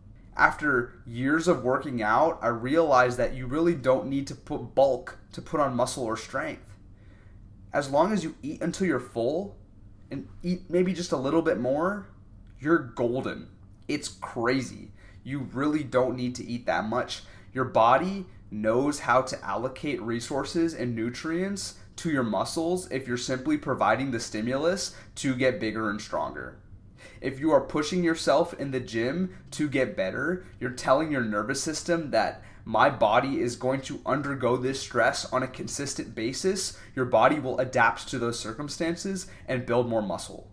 after 0.41 0.95
years 1.07 1.47
of 1.49 1.63
working 1.63 2.03
out, 2.03 2.39
I 2.41 2.49
realized 2.49 3.19
that 3.19 3.35
you 3.35 3.47
really 3.47 3.75
don't 3.75 4.09
need 4.09 4.27
to 4.29 4.35
put 4.35 4.75
bulk 4.75 5.19
to 5.33 5.43
put 5.43 5.61
on 5.61 5.77
muscle 5.77 6.05
or 6.05 6.17
strength. 6.17 6.75
As 7.75 7.91
long 7.91 8.11
as 8.11 8.25
you 8.25 8.35
eat 8.43 8.63
until 8.63 8.87
you're 8.87 8.99
full 8.99 9.59
and 10.11 10.27
eat 10.43 10.63
maybe 10.71 10.95
just 10.95 11.13
a 11.13 11.17
little 11.19 11.43
bit 11.43 11.61
more, 11.61 12.07
you're 12.59 12.79
golden. 12.79 13.49
It's 13.87 14.09
crazy. 14.09 14.93
You 15.23 15.41
really 15.53 15.85
don't 15.85 16.17
need 16.17 16.35
to 16.37 16.45
eat 16.47 16.65
that 16.65 16.85
much. 16.85 17.23
Your 17.53 17.67
body 17.67 18.25
knows 18.51 19.01
how 19.01 19.21
to 19.23 19.45
allocate 19.45 20.01
resources 20.01 20.73
and 20.73 20.97
nutrients 20.97 21.75
to 21.97 22.11
your 22.11 22.23
muscles 22.23 22.91
if 22.91 23.07
you're 23.07 23.19
simply 23.19 23.59
providing 23.59 24.11
the 24.11 24.19
stimulus 24.19 24.97
to 25.17 25.35
get 25.35 25.61
bigger 25.61 25.91
and 25.91 26.01
stronger 26.01 26.57
if 27.21 27.39
you 27.39 27.51
are 27.53 27.61
pushing 27.61 28.03
yourself 28.03 28.55
in 28.55 28.71
the 28.71 28.81
gym 28.81 29.37
to 29.53 29.69
get 29.69 29.97
better, 29.97 30.45
you're 30.59 30.71
telling 30.71 31.13
your 31.13 31.23
nervous 31.23 31.63
system 31.63 32.11
that 32.11 32.43
my 32.65 32.89
body 32.89 33.41
is 33.41 33.57
going 33.57 33.81
to 33.83 34.01
undergo 34.07 34.57
this 34.57 34.81
stress 34.81 35.31
on 35.33 35.43
a 35.43 35.49
consistent 35.49 36.15
basis. 36.15 36.79
Your 36.95 37.05
body 37.05 37.39
will 37.39 37.59
adapt 37.59 38.09
to 38.09 38.19
those 38.19 38.39
circumstances 38.39 39.27
and 39.49 39.67
build 39.67 39.89
more 39.89 40.03
muscle. 40.03 40.51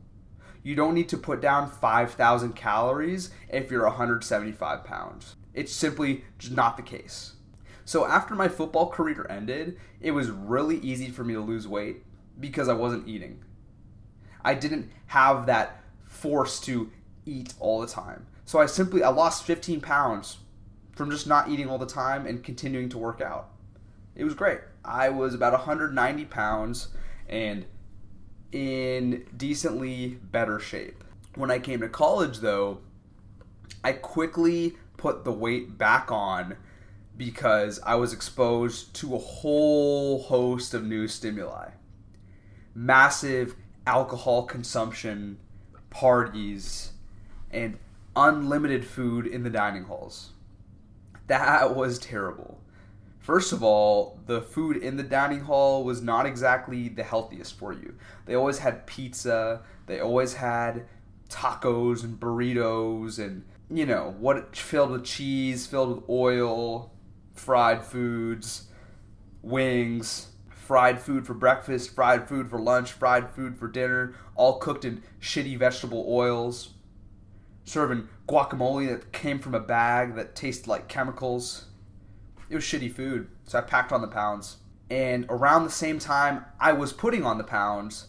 You 0.64 0.76
don't 0.76 0.94
need 0.94 1.10
to 1.10 1.18
put 1.18 1.42
down 1.42 1.70
5,000 1.70 2.54
calories 2.54 3.30
if 3.50 3.72
you're 3.72 3.86
175 3.86 4.84
pounds. 4.84 5.36
It's 5.54 5.72
simply 5.72 6.26
not 6.52 6.76
the 6.76 6.84
case. 6.84 7.34
So 7.86 8.06
after 8.06 8.36
my 8.36 8.50
football 8.50 8.90
career 8.90 9.26
ended, 9.30 9.78
it 10.02 10.12
was 10.12 10.30
really 10.30 10.78
easy 10.80 11.10
for 11.10 11.24
me 11.24 11.34
to 11.36 11.40
lose 11.40 11.68
weight 11.68 12.04
because 12.38 12.68
I 12.68 12.74
wasn't 12.74 13.08
eating. 13.08 13.44
I 14.44 14.56
didn't 14.56 14.92
have 15.08 15.46
that 15.46 15.82
forced 16.18 16.64
to 16.66 16.92
eat 17.26 17.54
all 17.60 17.82
the 17.82 17.88
time. 17.88 18.26
So 18.46 18.60
I 18.60 18.66
simply 18.66 19.04
I 19.04 19.10
lost 19.10 19.44
15 19.44 19.82
pounds 19.82 20.38
from 20.96 21.12
just 21.12 21.28
not 21.28 21.50
eating 21.50 21.70
all 21.70 21.78
the 21.78 21.86
time 21.86 22.26
and 22.26 22.44
continuing 22.44 22.90
to 22.90 22.98
work 22.98 23.22
out. 23.22 23.50
It 24.16 24.24
was 24.24 24.34
great. 24.34 24.60
I 24.84 25.10
was 25.10 25.34
about 25.34 25.54
190 25.54 26.26
pounds 26.26 26.88
and 27.30 27.66
in 28.52 29.26
decently 29.36 30.18
better 30.32 30.60
shape. 30.60 31.04
When 31.36 31.52
I 31.52 31.60
came 31.60 31.82
to 31.82 31.90
college 31.90 32.40
though, 32.40 32.80
I 33.84 33.94
quickly 33.94 34.76
put 34.98 35.24
the 35.24 35.32
weight 35.32 35.78
back 35.78 36.12
on 36.12 36.56
because 37.16 37.80
I 37.84 37.96
was 37.96 38.14
exposed 38.14 38.94
to 38.96 39.16
a 39.16 39.20
whole 39.20 40.24
host 40.24 40.74
of 40.74 40.84
new 40.84 41.08
stimuli. 41.08 41.70
Massive 42.74 43.56
alcohol 43.86 44.44
consumption 44.44 45.38
parties, 45.98 46.92
and 47.50 47.75
unlimited 48.16 48.86
food 48.86 49.25
in 49.25 49.42
the 49.42 49.50
dining 49.50 49.86
halls. 49.86 50.30
That 51.25 51.75
was 51.75 51.98
terrible. 51.98 52.60
First 53.20 53.51
of 53.51 53.63
all, 53.63 54.20
the 54.27 54.42
food 54.42 54.77
in 54.77 54.98
the 54.98 55.04
dining 55.04 55.42
hall 55.42 55.84
was 55.84 56.04
not 56.04 56.27
exactly 56.27 56.88
the 56.88 57.01
healthiest 57.01 57.58
for 57.58 57.74
you. 57.74 57.96
They 58.27 58.36
always 58.36 58.60
had 58.60 58.86
pizza, 58.86 59.63
they 59.88 60.00
always 60.00 60.36
had 60.36 60.86
tacos 61.30 62.04
and 62.04 62.20
burritos 62.20 63.18
and 63.18 63.44
you 63.72 63.88
know, 63.88 64.16
what 64.20 64.56
filled 64.56 64.92
with 64.92 65.04
cheese, 65.04 65.66
filled 65.66 65.96
with 65.96 66.10
oil, 66.10 66.94
fried 67.34 67.84
foods, 67.84 68.68
wings, 69.42 70.27
fried 70.68 71.00
food 71.00 71.26
for 71.26 71.34
breakfast, 71.34 71.96
fried 71.96 72.28
food 72.28 72.50
for 72.50 72.60
lunch, 72.60 72.92
fried 72.92 73.32
food 73.32 73.58
for 73.58 73.70
dinner, 73.70 74.14
all 74.36 74.60
cooked 74.60 74.84
in 74.84 75.02
shitty 75.22 75.58
vegetable 75.58 76.06
oils, 76.10 76.74
serving 77.64 78.10
guacamole 78.28 78.90
that 78.90 79.14
came 79.14 79.40
from 79.40 79.56
a 79.56 79.62
bag 79.62 80.16
that 80.16 80.36
tasted 80.36 80.68
like 80.68 80.90
chemicals. 80.90 81.68
It 82.50 82.56
was 82.56 82.66
shitty 82.66 82.92
food, 82.92 83.30
so 83.46 83.58
I 83.58 83.62
packed 83.62 83.94
on 83.94 84.02
the 84.02 84.10
pounds. 84.10 84.58
And 84.90 85.26
around 85.30 85.64
the 85.64 85.70
same 85.70 86.00
time 86.00 86.44
I 86.60 86.74
was 86.74 86.92
putting 86.92 87.24
on 87.24 87.38
the 87.38 87.46
pounds, 87.46 88.08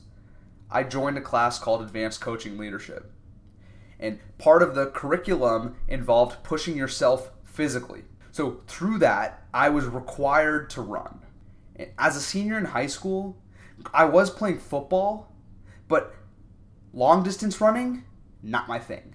I 0.69 0.83
joined 0.83 1.17
a 1.17 1.21
class 1.21 1.61
called 1.61 1.81
Advanced 1.81 2.21
Coaching 2.21 2.59
Leadership. 2.59 3.12
And 4.00 4.19
part 4.38 4.65
of 4.65 4.75
the 4.75 4.87
curriculum 4.87 5.77
involved 5.87 6.43
pushing 6.43 6.77
yourself 6.77 7.31
physically. 7.45 8.03
So 8.33 8.62
through 8.67 8.99
that, 8.99 9.45
I 9.55 9.69
was 9.69 9.87
required 9.87 10.71
to 10.71 10.83
run 10.83 11.21
as 11.99 12.16
a 12.16 12.20
senior 12.20 12.58
in 12.58 12.66
high 12.66 12.87
school, 12.87 13.37
I 13.92 14.04
was 14.04 14.30
playing 14.30 14.58
football, 14.58 15.32
but 15.87 16.14
long 16.92 17.23
distance 17.23 17.61
running, 17.61 18.04
not 18.42 18.68
my 18.68 18.78
thing. 18.78 19.14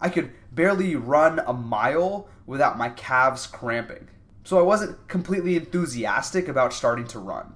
I 0.00 0.08
could 0.08 0.32
barely 0.50 0.96
run 0.96 1.40
a 1.46 1.52
mile 1.52 2.28
without 2.46 2.78
my 2.78 2.88
calves 2.88 3.46
cramping. 3.46 4.08
So 4.44 4.58
I 4.58 4.62
wasn't 4.62 5.06
completely 5.06 5.54
enthusiastic 5.54 6.48
about 6.48 6.72
starting 6.72 7.06
to 7.08 7.18
run. 7.18 7.54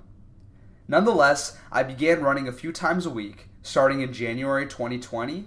Nonetheless, 0.86 1.58
I 1.72 1.82
began 1.82 2.22
running 2.22 2.46
a 2.46 2.52
few 2.52 2.72
times 2.72 3.06
a 3.06 3.10
week 3.10 3.48
starting 3.62 4.00
in 4.00 4.12
January 4.12 4.66
2020 4.66 5.46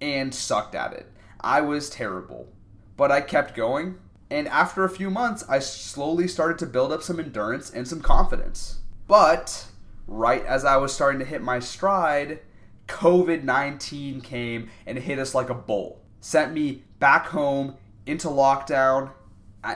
and 0.00 0.34
sucked 0.34 0.74
at 0.74 0.92
it. 0.92 1.06
I 1.40 1.60
was 1.60 1.88
terrible, 1.88 2.48
but 2.96 3.12
I 3.12 3.20
kept 3.20 3.54
going. 3.54 3.98
And 4.30 4.46
after 4.48 4.84
a 4.84 4.90
few 4.90 5.10
months, 5.10 5.44
I 5.48 5.58
slowly 5.58 6.28
started 6.28 6.58
to 6.58 6.66
build 6.66 6.92
up 6.92 7.02
some 7.02 7.18
endurance 7.18 7.70
and 7.70 7.86
some 7.86 8.00
confidence. 8.00 8.78
But 9.08 9.66
right 10.06 10.44
as 10.46 10.64
I 10.64 10.76
was 10.76 10.94
starting 10.94 11.18
to 11.18 11.24
hit 11.24 11.42
my 11.42 11.58
stride, 11.58 12.40
COVID 12.86 13.42
19 13.42 14.20
came 14.20 14.70
and 14.86 14.98
hit 14.98 15.18
us 15.18 15.34
like 15.34 15.50
a 15.50 15.54
bull. 15.54 16.00
Sent 16.20 16.52
me 16.52 16.84
back 16.98 17.26
home 17.26 17.76
into 18.06 18.28
lockdown 18.28 19.10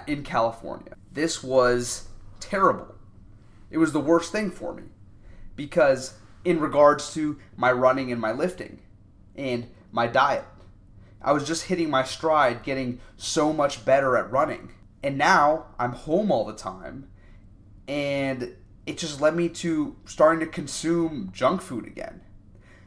in 0.06 0.22
California. 0.22 0.94
This 1.12 1.42
was 1.42 2.08
terrible. 2.40 2.94
It 3.70 3.78
was 3.78 3.92
the 3.92 4.00
worst 4.00 4.30
thing 4.30 4.50
for 4.50 4.74
me 4.74 4.84
because, 5.56 6.14
in 6.44 6.60
regards 6.60 7.12
to 7.14 7.38
my 7.56 7.72
running 7.72 8.12
and 8.12 8.20
my 8.20 8.32
lifting 8.32 8.80
and 9.36 9.66
my 9.90 10.06
diet, 10.06 10.44
I 11.24 11.32
was 11.32 11.46
just 11.46 11.64
hitting 11.64 11.90
my 11.90 12.04
stride, 12.04 12.62
getting 12.62 13.00
so 13.16 13.52
much 13.52 13.84
better 13.84 14.16
at 14.16 14.30
running. 14.30 14.72
And 15.02 15.16
now 15.16 15.66
I'm 15.78 15.92
home 15.92 16.30
all 16.30 16.44
the 16.44 16.54
time, 16.54 17.08
and 17.88 18.54
it 18.86 18.98
just 18.98 19.20
led 19.20 19.34
me 19.34 19.48
to 19.48 19.96
starting 20.04 20.40
to 20.40 20.46
consume 20.46 21.30
junk 21.32 21.62
food 21.62 21.86
again. 21.86 22.20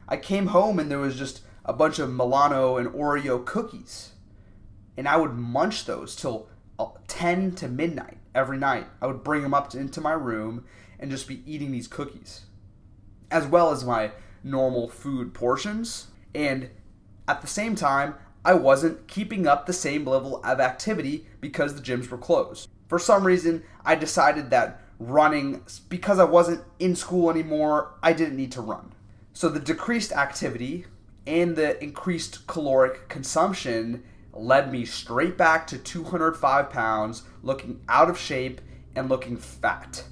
I 0.08 0.18
came 0.18 0.48
home 0.48 0.80
and 0.80 0.90
there 0.90 1.00
was 1.00 1.18
just 1.18 1.42
a 1.66 1.74
bunch 1.74 2.00
of 2.00 2.14
Milano 2.14 2.78
and 2.78 2.90
Oreo 2.90 3.44
cookies. 3.44 4.12
And 4.96 5.08
I 5.08 5.18
would 5.18 5.34
munch 5.34 5.86
those 5.86 6.16
till 6.16 6.48
uh, 6.80 6.88
10 7.08 7.56
to 7.56 7.68
midnight 7.68 8.18
every 8.34 8.58
night. 8.58 8.88
I 9.02 9.08
would 9.08 9.24
bring 9.24 9.42
them 9.42 9.54
up 9.54 9.72
to, 9.72 9.80
into 9.80 10.00
my 10.00 10.14
room 10.14 10.66
and 11.00 11.12
just 11.12 11.28
be 11.28 11.44
eating 11.46 11.72
these 11.72 11.88
cookies, 11.88 12.46
as 13.30 13.46
well 13.46 13.72
as 13.72 13.84
my 13.84 14.12
normal 14.44 14.88
food 14.88 15.34
portions. 15.34 16.08
And 16.34 16.70
at 17.28 17.42
the 17.42 17.48
same 17.48 17.76
time, 17.76 18.16
I 18.46 18.54
wasn't 18.54 19.08
keeping 19.08 19.48
up 19.48 19.66
the 19.66 19.74
same 19.74 20.06
level 20.06 20.42
of 20.44 20.60
activity 20.60 21.26
because 21.42 21.76
the 21.76 21.82
gyms 21.82 22.10
were 22.10 22.18
closed. 22.18 22.70
For 22.88 23.00
some 23.00 23.26
reason, 23.26 23.64
I 23.84 23.96
decided 23.96 24.50
that 24.50 24.82
running, 25.00 25.64
because 25.90 26.20
I 26.20 26.24
wasn't 26.24 26.64
in 26.80 26.96
school 26.96 27.30
anymore, 27.30 27.94
I 28.02 28.14
didn't 28.14 28.38
need 28.38 28.52
to 28.54 28.62
run. 28.62 28.94
So 29.34 29.50
the 29.50 29.60
decreased 29.60 30.12
activity 30.12 30.86
and 31.28 31.56
the 31.56 31.82
increased 31.84 32.48
caloric 32.48 33.10
consumption 33.10 34.04
led 34.34 34.72
me 34.72 34.86
straight 34.86 35.38
back 35.38 35.68
to 35.68 35.78
205 35.78 36.70
pounds, 36.70 37.24
looking 37.44 37.82
out 37.90 38.10
of 38.10 38.18
shape 38.18 38.62
and 38.96 39.10
looking 39.10 39.38
fat. 39.38 40.04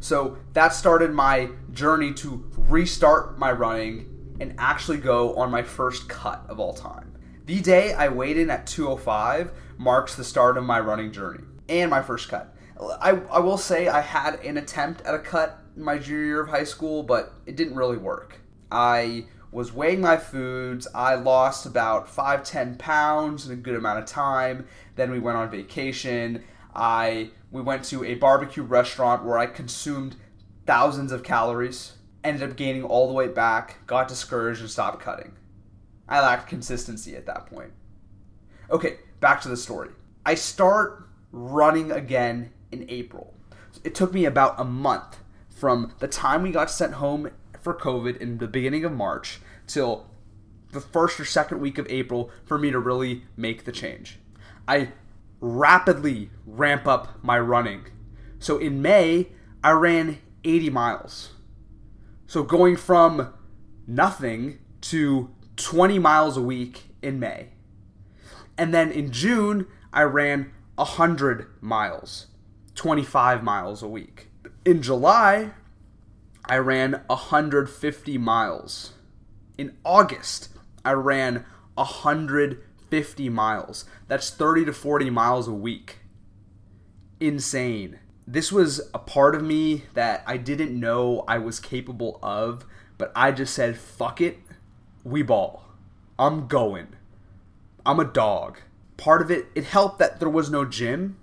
So 0.00 0.38
that 0.52 0.72
started 0.72 1.12
my 1.12 1.50
journey 1.72 2.12
to 2.14 2.50
restart 2.56 3.38
my 3.38 3.52
running 3.52 4.36
and 4.40 4.54
actually 4.58 4.98
go 4.98 5.34
on 5.36 5.50
my 5.50 5.62
first 5.62 6.08
cut 6.08 6.44
of 6.48 6.58
all 6.58 6.74
time. 6.74 7.13
The 7.46 7.60
day 7.60 7.92
I 7.92 8.08
weighed 8.08 8.38
in 8.38 8.48
at 8.48 8.66
205 8.66 9.52
marks 9.76 10.14
the 10.14 10.24
start 10.24 10.56
of 10.56 10.64
my 10.64 10.80
running 10.80 11.12
journey 11.12 11.44
and 11.68 11.90
my 11.90 12.00
first 12.00 12.30
cut. 12.30 12.54
I, 13.02 13.20
I 13.30 13.38
will 13.40 13.58
say 13.58 13.86
I 13.86 14.00
had 14.00 14.36
an 14.36 14.56
attempt 14.56 15.02
at 15.02 15.14
a 15.14 15.18
cut 15.18 15.58
my 15.76 15.98
junior 15.98 16.24
year 16.24 16.40
of 16.40 16.48
high 16.48 16.64
school, 16.64 17.02
but 17.02 17.34
it 17.44 17.54
didn't 17.54 17.74
really 17.74 17.98
work. 17.98 18.40
I 18.72 19.26
was 19.52 19.74
weighing 19.74 20.00
my 20.00 20.16
foods. 20.16 20.88
I 20.94 21.16
lost 21.16 21.66
about 21.66 22.08
5 22.08 22.44
10 22.44 22.76
pounds 22.78 23.46
in 23.46 23.52
a 23.52 23.56
good 23.56 23.74
amount 23.74 23.98
of 23.98 24.06
time. 24.06 24.66
Then 24.96 25.10
we 25.10 25.18
went 25.18 25.36
on 25.36 25.50
vacation. 25.50 26.44
I 26.74 27.30
we 27.50 27.60
went 27.60 27.84
to 27.84 28.04
a 28.04 28.14
barbecue 28.14 28.62
restaurant 28.62 29.22
where 29.22 29.36
I 29.36 29.46
consumed 29.46 30.16
thousands 30.64 31.12
of 31.12 31.22
calories, 31.22 31.92
ended 32.24 32.48
up 32.48 32.56
gaining 32.56 32.84
all 32.84 33.06
the 33.06 33.12
way 33.12 33.28
back, 33.28 33.86
got 33.86 34.08
discouraged 34.08 34.62
and 34.62 34.70
stopped 34.70 35.00
cutting. 35.02 35.36
I 36.08 36.20
lacked 36.20 36.48
consistency 36.48 37.16
at 37.16 37.26
that 37.26 37.46
point. 37.46 37.72
Okay, 38.70 38.98
back 39.20 39.40
to 39.42 39.48
the 39.48 39.56
story. 39.56 39.90
I 40.24 40.34
start 40.34 41.08
running 41.32 41.90
again 41.90 42.52
in 42.70 42.86
April. 42.88 43.34
It 43.82 43.94
took 43.94 44.12
me 44.12 44.24
about 44.24 44.58
a 44.58 44.64
month 44.64 45.18
from 45.50 45.92
the 45.98 46.08
time 46.08 46.42
we 46.42 46.50
got 46.50 46.70
sent 46.70 46.94
home 46.94 47.30
for 47.60 47.74
COVID 47.74 48.18
in 48.18 48.38
the 48.38 48.46
beginning 48.46 48.84
of 48.84 48.92
March 48.92 49.40
till 49.66 50.06
the 50.72 50.80
first 50.80 51.18
or 51.18 51.24
second 51.24 51.60
week 51.60 51.78
of 51.78 51.86
April 51.88 52.30
for 52.44 52.58
me 52.58 52.70
to 52.70 52.78
really 52.78 53.24
make 53.36 53.64
the 53.64 53.72
change. 53.72 54.18
I 54.66 54.90
rapidly 55.40 56.30
ramp 56.46 56.86
up 56.86 57.22
my 57.22 57.38
running. 57.38 57.86
So 58.38 58.58
in 58.58 58.82
May, 58.82 59.28
I 59.62 59.70
ran 59.70 60.18
80 60.42 60.70
miles. 60.70 61.30
So 62.26 62.42
going 62.42 62.76
from 62.76 63.32
nothing 63.86 64.58
to 64.82 65.33
20 65.56 65.98
miles 65.98 66.36
a 66.36 66.42
week 66.42 66.84
in 67.02 67.18
May. 67.18 67.48
And 68.56 68.72
then 68.72 68.90
in 68.90 69.10
June, 69.10 69.66
I 69.92 70.02
ran 70.02 70.52
100 70.76 71.46
miles, 71.60 72.26
25 72.74 73.42
miles 73.42 73.82
a 73.82 73.88
week. 73.88 74.28
In 74.64 74.82
July, 74.82 75.50
I 76.46 76.56
ran 76.56 77.02
150 77.06 78.18
miles. 78.18 78.92
In 79.56 79.76
August, 79.84 80.48
I 80.84 80.92
ran 80.92 81.44
150 81.74 83.28
miles. 83.28 83.84
That's 84.08 84.30
30 84.30 84.66
to 84.66 84.72
40 84.72 85.10
miles 85.10 85.48
a 85.48 85.52
week. 85.52 85.98
Insane. 87.20 87.98
This 88.26 88.50
was 88.50 88.80
a 88.92 88.98
part 88.98 89.34
of 89.34 89.42
me 89.42 89.84
that 89.94 90.24
I 90.26 90.36
didn't 90.36 90.78
know 90.78 91.24
I 91.28 91.38
was 91.38 91.60
capable 91.60 92.18
of, 92.22 92.64
but 92.98 93.12
I 93.14 93.32
just 93.32 93.54
said, 93.54 93.76
fuck 93.76 94.20
it, 94.20 94.38
we 95.04 95.22
ball. 95.22 95.64
I'm 96.18 96.48
going. 96.48 96.88
I'm 97.84 98.00
a 98.00 98.04
dog. 98.04 98.58
Part 98.96 99.20
of 99.20 99.30
it, 99.30 99.46
it 99.54 99.64
helped 99.64 99.98
that 99.98 100.18
there 100.18 100.28
was 100.28 100.50
no 100.50 100.64
gym 100.64 101.18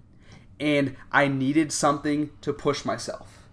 and 0.60 0.96
I 1.12 1.28
needed 1.28 1.72
something 1.72 2.30
to 2.42 2.54
push 2.54 2.86
myself. 2.86 3.48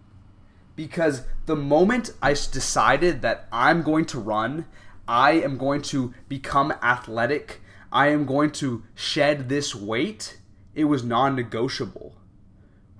Because 0.77 1.23
the 1.47 1.57
moment 1.57 2.13
I 2.21 2.35
decided 2.35 3.23
that 3.23 3.49
I'm 3.51 3.83
going 3.83 4.05
to 4.07 4.21
run, 4.21 4.67
I 5.09 5.33
am 5.33 5.57
going 5.57 5.81
to 5.83 6.13
become 6.29 6.73
athletic, 6.83 7.63
I 7.91 8.09
am 8.09 8.27
going 8.27 8.51
to 8.53 8.85
shed 8.95 9.49
this 9.49 9.75
weight, 9.75 10.39
it 10.75 10.85
was 10.85 11.03
non 11.03 11.35
negotiable. 11.35 12.15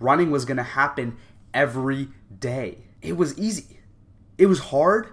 Running 0.01 0.31
was 0.31 0.45
going 0.45 0.57
to 0.57 0.63
happen 0.63 1.19
every 1.53 2.09
day. 2.41 2.79
It 3.03 3.17
was 3.17 3.39
easy. 3.39 3.81
It 4.39 4.47
was 4.47 4.59
hard. 4.59 5.09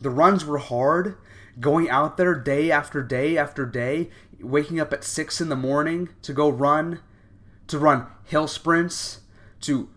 The 0.00 0.10
runs 0.10 0.44
were 0.44 0.58
hard 0.58 1.18
going 1.60 1.90
out 1.90 2.16
there 2.16 2.34
day 2.34 2.70
after 2.70 3.02
day 3.02 3.36
after 3.36 3.66
day, 3.66 4.10
waking 4.40 4.80
up 4.80 4.92
at 4.92 5.04
six 5.04 5.40
in 5.40 5.48
the 5.48 5.56
morning 5.56 6.10
to 6.22 6.32
go 6.32 6.48
run, 6.48 7.00
to 7.66 7.78
run 7.78 8.06
hill 8.24 8.46
sprints, 8.46 9.20
to 9.60 9.88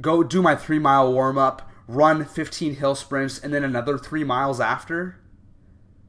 go 0.00 0.22
do 0.22 0.42
my 0.42 0.56
three 0.56 0.78
mile 0.78 1.12
warm 1.12 1.36
up, 1.38 1.70
run 1.86 2.24
15 2.24 2.76
hill 2.76 2.94
sprints, 2.94 3.38
and 3.38 3.52
then 3.52 3.64
another 3.64 3.98
three 3.98 4.24
miles 4.24 4.60
after. 4.60 5.16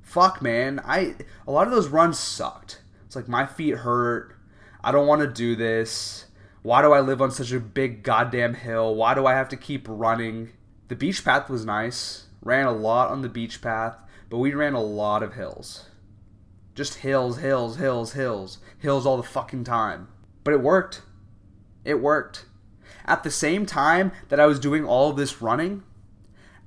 Fuck, 0.02 0.42
man. 0.42 0.82
I 0.86 1.16
a 1.48 1.52
lot 1.52 1.68
of 1.68 1.74
those 1.74 1.88
runs 1.88 2.20
sucked. 2.20 2.82
It's 3.06 3.16
like 3.16 3.28
my 3.28 3.46
feet 3.46 3.78
hurt. 3.78 4.36
I 4.84 4.92
don't 4.92 5.08
want 5.08 5.22
to 5.22 5.28
do 5.28 5.56
this. 5.56 6.26
Why 6.64 6.82
do 6.82 6.92
I 6.94 7.00
live 7.00 7.22
on 7.22 7.32
such 7.32 7.52
a 7.52 7.60
big 7.60 8.04
goddamn 8.04 8.54
hill? 8.54 8.96
Why 8.96 9.14
do 9.14 9.26
I 9.26 9.34
have 9.34 9.50
to 9.50 9.58
keep 9.58 9.86
running? 9.90 10.52
The 10.90 10.96
beach 10.96 11.24
path 11.26 11.50
was 11.50 11.66
nice. 11.66 12.26
Ran 12.42 12.66
a 12.66 12.72
lot 12.72 13.10
on 13.10 13.22
the 13.22 13.30
beach 13.30 13.62
path 13.62 13.98
but 14.32 14.38
we 14.38 14.54
ran 14.54 14.74
a 14.74 14.82
lot 14.82 15.22
of 15.22 15.34
hills. 15.34 15.88
Just 16.74 17.00
hills, 17.00 17.40
hills, 17.40 17.76
hills, 17.76 18.14
hills, 18.14 18.60
hills 18.80 19.06
all 19.06 19.18
the 19.18 19.24
fucking 19.24 19.66
time. 19.66 20.08
But 20.46 20.54
it 20.54 20.62
worked. 20.62 21.02
It 21.84 21.96
worked. 21.96 22.46
At 23.06 23.24
the 23.24 23.30
same 23.30 23.66
time 23.66 24.14
that 24.30 24.40
I 24.40 24.46
was 24.46 24.58
doing 24.58 24.86
all 24.86 25.12
this 25.12 25.42
running, 25.42 25.84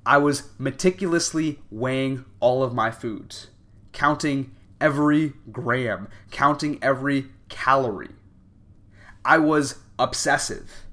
I 0.05 0.19
was 0.19 0.51
meticulously 0.59 1.61
weighing 1.71 2.27
all 2.39 2.63
of 2.63 2.75
my 2.75 2.91
foods, 2.91 3.47
counting 3.93 4.51
every 4.79 5.33
gram, 5.51 6.09
counting 6.31 6.79
every 6.83 7.29
calorie. 7.49 8.15
I 9.25 9.39
was 9.39 9.79
obsessive. 9.99 10.85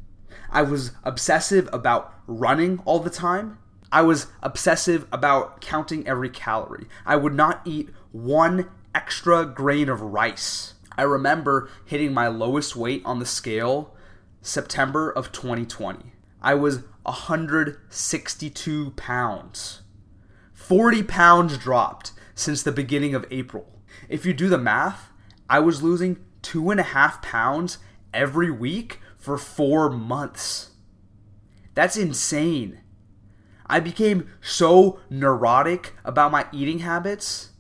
I 0.50 0.62
was 0.62 0.92
obsessive 1.04 1.68
about 1.74 2.14
running 2.28 2.80
all 2.86 3.00
the 3.00 3.10
time 3.10 3.58
I 3.92 4.02
was 4.04 4.28
obsessive 4.42 5.06
about 5.12 5.60
counting 5.62 6.08
every 6.08 6.30
calorie. 6.30 6.88
I 7.06 7.18
would 7.18 7.34
not 7.34 7.62
eat 7.66 7.90
one 8.12 8.70
extra 8.96 9.46
grain 9.46 9.90
of 9.90 10.02
rice. 10.02 10.76
I 10.98 11.04
remember 11.04 11.70
hitting 11.86 12.14
my 12.14 12.28
lowest 12.28 12.76
weight 12.76 13.02
on 13.06 13.20
the 13.20 13.26
scale 13.26 13.96
September 14.42 15.10
of 15.10 15.32
2020. 15.32 16.14
I 16.42 16.56
was 16.56 16.84
162 17.04 18.92
pounds. 18.92 19.82
40 20.54 21.04
pounds 21.04 21.58
dropped 21.58 22.12
since 22.36 22.64
the 22.64 22.72
beginning 22.72 23.14
of 23.14 23.26
April. 23.30 23.82
If 24.10 24.26
you 24.26 24.34
do 24.34 24.50
the 24.50 24.58
math, 24.58 25.10
I 25.50 25.60
was 25.60 25.84
losing 25.84 26.18
two 26.42 26.72
and 26.72 26.80
a 26.80 26.84
half 26.84 27.22
pounds 27.22 27.78
every 28.14 28.50
week 28.52 29.00
for 29.18 29.38
four 29.38 29.90
months. 29.90 30.72
That's 31.74 31.98
insane. 31.98 32.81
I 33.72 33.80
became 33.80 34.30
so 34.42 35.00
neurotic 35.10 35.94
about 36.04 36.30
my 36.30 36.46
eating 36.52 36.80
habits 36.80 37.52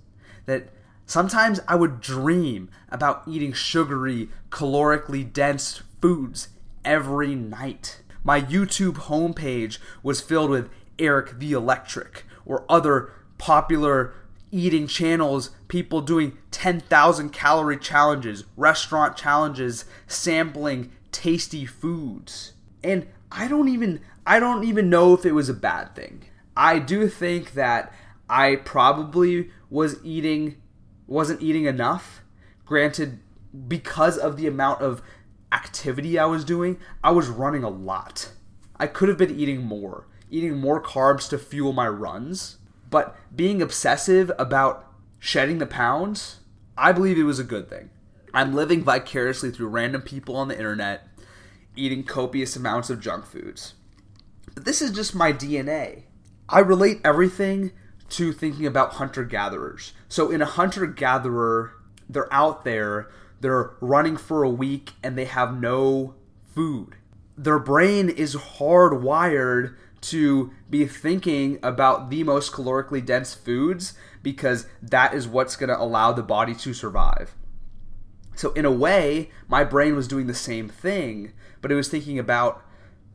that 0.46 0.68
sometimes 1.06 1.62
I 1.70 1.76
would 1.76 2.02
dream 2.02 2.70
about 2.90 3.24
eating 3.26 3.54
sugary, 3.54 4.28
calorically 4.50 5.32
dense 5.32 5.82
foods 6.02 6.50
every 6.84 7.34
night. 7.34 8.02
My 8.26 8.42
YouTube 8.42 8.96
homepage 8.96 9.78
was 10.04 10.20
filled 10.20 10.50
with 10.50 10.70
Erik 11.00 11.40
the 11.40 11.54
Electric 11.54 12.26
or 12.46 12.66
other 12.68 13.14
popular 13.38 14.14
eating 14.52 14.88
channels, 14.88 15.52
people 15.70 16.02
doing 16.02 16.38
10,000 16.52 17.30
calorie 17.30 17.80
challenges, 17.80 18.44
restaurant 18.58 19.16
challenges, 19.16 19.86
sampling 20.08 20.92
tasty 21.14 21.66
foods. 21.66 22.52
And 22.84 23.08
I 23.32 23.48
don't 23.48 23.70
even 23.70 24.02
I 24.26 24.40
don't 24.40 24.64
even 24.64 24.90
know 24.90 25.14
if 25.14 25.26
it 25.26 25.34
was 25.34 25.50
a 25.50 25.54
bad 25.54 25.96
thing. 25.96 26.26
I 26.56 26.80
do 26.80 27.08
think 27.08 27.54
that 27.54 27.94
I 28.30 28.58
probably 28.58 29.50
was 29.70 30.04
eating 30.04 30.58
wasn't 31.08 31.42
eating 31.42 31.66
enough. 31.66 32.22
Granted 32.66 33.20
because 33.68 34.18
of 34.18 34.38
the 34.38 34.48
amount 34.48 34.82
of 34.82 35.02
activity 35.52 36.18
I 36.18 36.26
was 36.26 36.46
doing, 36.46 36.80
I 37.04 37.12
was 37.12 37.28
running 37.28 37.64
a 37.64 37.70
lot. 37.70 38.32
I 38.78 38.88
could 38.88 39.10
have 39.10 39.18
been 39.18 39.38
eating 39.38 39.66
more, 39.66 40.08
eating 40.30 40.58
more 40.58 40.82
carbs 40.82 41.30
to 41.30 41.38
fuel 41.38 41.74
my 41.74 41.88
runs. 41.88 42.58
But 42.90 43.16
being 43.36 43.62
obsessive 43.62 44.32
about 44.40 44.88
shedding 45.20 45.58
the 45.58 45.66
pounds, 45.66 46.40
I 46.78 46.92
believe 46.92 47.18
it 47.18 47.24
was 47.24 47.40
a 47.40 47.44
good 47.44 47.70
thing. 47.70 47.90
I'm 48.34 48.54
living 48.54 48.84
vicariously 48.84 49.52
through 49.52 49.68
random 49.68 50.02
people 50.02 50.36
on 50.38 50.48
the 50.48 50.58
internet, 50.58 51.08
eating 51.76 52.04
copious 52.04 52.56
amounts 52.56 52.90
of 52.90 53.02
junk 53.02 53.26
foods. 53.26 53.74
But 54.54 54.66
this 54.66 54.82
is 54.82 54.92
just 54.92 55.16
my 55.16 55.34
DNA. 55.34 56.04
I 56.50 56.60
relate 56.60 57.02
everything 57.04 57.72
to 58.10 58.34
thinking 58.34 58.66
about 58.66 58.94
hunter 58.94 59.24
gatherers. 59.24 59.94
So, 60.10 60.30
in 60.30 60.42
a 60.42 60.46
hunter 60.46 60.86
gatherer, 60.86 61.74
they're 62.10 62.34
out 62.34 62.66
there 62.66 63.10
they're 63.42 63.72
running 63.82 64.18
for 64.18 64.44
a 64.44 64.50
week 64.50 64.94
and 65.04 65.18
they 65.18 65.26
have 65.26 65.60
no 65.60 66.16
food. 66.54 66.96
Their 67.36 67.60
brain 67.60 68.08
is 68.08 68.36
hardwired 68.36 69.76
to 70.02 70.52
be 70.70 70.86
thinking 70.86 71.60
about 71.62 72.10
the 72.10 72.24
most 72.24 72.54
calorically 72.54 73.04
dense 73.04 73.34
foods 73.34 73.94
because 74.24 74.68
that 74.82 75.14
is 75.14 75.28
what's 75.28 75.56
going 75.56 75.70
to 75.70 75.80
allow 75.80 76.12
the 76.12 76.24
body 76.24 76.56
to 76.56 76.74
survive. 76.74 77.36
So, 78.36 78.54
in 78.54 78.66
a 78.66 78.72
way, 78.72 79.30
my 79.48 79.64
brain 79.64 79.96
was 79.96 80.08
doing 80.08 80.28
the 80.28 80.34
same 80.34 80.70
thing, 80.70 81.34
but 81.62 81.72
it 81.72 81.76
was 81.76 81.90
thinking 81.90 82.18
about 82.18 82.64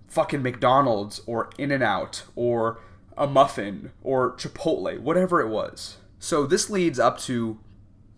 fucking 0.09 0.43
McDonald's 0.43 1.21
or 1.27 1.51
In 1.59 1.73
N 1.73 1.83
Out 1.83 2.25
or 2.35 2.81
a 3.17 3.27
muffin 3.27 3.93
or 4.03 4.33
Chipotle, 4.37 5.01
whatever 5.01 5.41
it 5.41 5.49
was. 5.49 5.97
So, 6.19 6.47
this 6.47 6.71
leads 6.71 6.99
up 6.99 7.19
to 7.21 7.59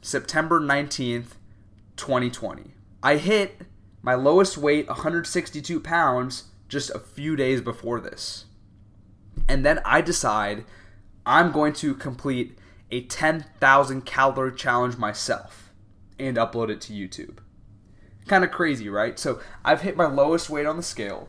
September 0.01 0.61
19th, 0.61 1.35
2020. 1.97 2.75
I 3.03 3.17
hit 3.17 3.63
my 4.03 4.15
lowest 4.15 4.57
weight, 4.57 4.89
162 4.89 5.81
pounds, 5.81 6.45
just 6.69 6.91
a 6.91 6.99
few 6.99 7.37
days 7.37 7.61
before 7.61 8.01
this. 8.01 8.47
And 9.49 9.65
then 9.65 9.81
I 9.85 10.01
decide 10.01 10.65
I'm 11.27 11.53
going 11.53 11.73
to 11.75 11.95
complete 11.95 12.59
a 12.91 13.03
10,000 13.03 14.03
calorie 14.03 14.55
challenge 14.55 14.97
myself 14.97 15.73
and 16.19 16.37
upload 16.37 16.71
it 16.71 16.81
to 16.83 16.93
YouTube. 16.93 17.39
Kind 18.27 18.45
of 18.45 18.51
crazy, 18.51 18.89
right? 18.89 19.19
So 19.19 19.41
I've 19.65 19.83
hit 19.83 19.97
my 19.97 20.07
lowest 20.07 20.51
weight 20.51 20.67
on 20.67 20.77
the 20.77 20.83
scale, 20.83 21.29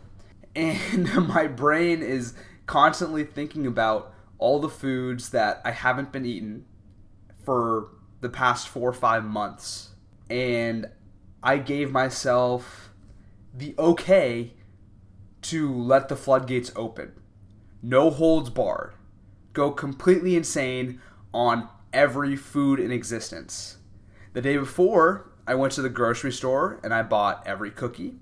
and 0.60 1.28
my 1.28 1.48
brain 1.48 2.02
is 2.02 2.34
constantly 2.66 3.24
thinking 3.24 3.66
about 3.66 4.14
all 4.38 4.60
the 4.60 4.70
foods 4.70 5.30
that 5.30 5.62
I 5.64 5.72
haven't 5.72 6.12
been 6.12 6.26
eating 6.26 6.66
for 7.44 7.90
the 8.22 8.30
past 8.30 8.68
four 8.68 8.90
or 8.90 8.94
five 8.94 9.24
months 9.24 9.90
and 10.30 10.88
I 11.42 11.58
gave 11.58 11.92
myself 11.92 12.92
the 13.54 13.74
okay 13.80 14.54
to 15.44 15.74
let 15.74 16.10
the 16.10 16.16
floodgates 16.16 16.72
open. 16.76 17.14
No 17.82 18.10
holds 18.10 18.50
barred. 18.50 18.94
Go 19.54 19.72
completely 19.72 20.36
insane 20.36 21.02
on 21.34 21.70
every 21.94 22.36
food 22.36 22.80
in 22.80 22.92
existence. 22.92 23.78
The 24.34 24.42
day 24.42 24.58
before, 24.58 25.32
I 25.48 25.56
went 25.56 25.74
to 25.74 25.82
the 25.82 25.90
grocery 25.90 26.32
store 26.32 26.80
and 26.84 26.94
I 26.94 27.02
bought 27.02 27.48
every 27.48 27.72
cookie, 27.72 28.16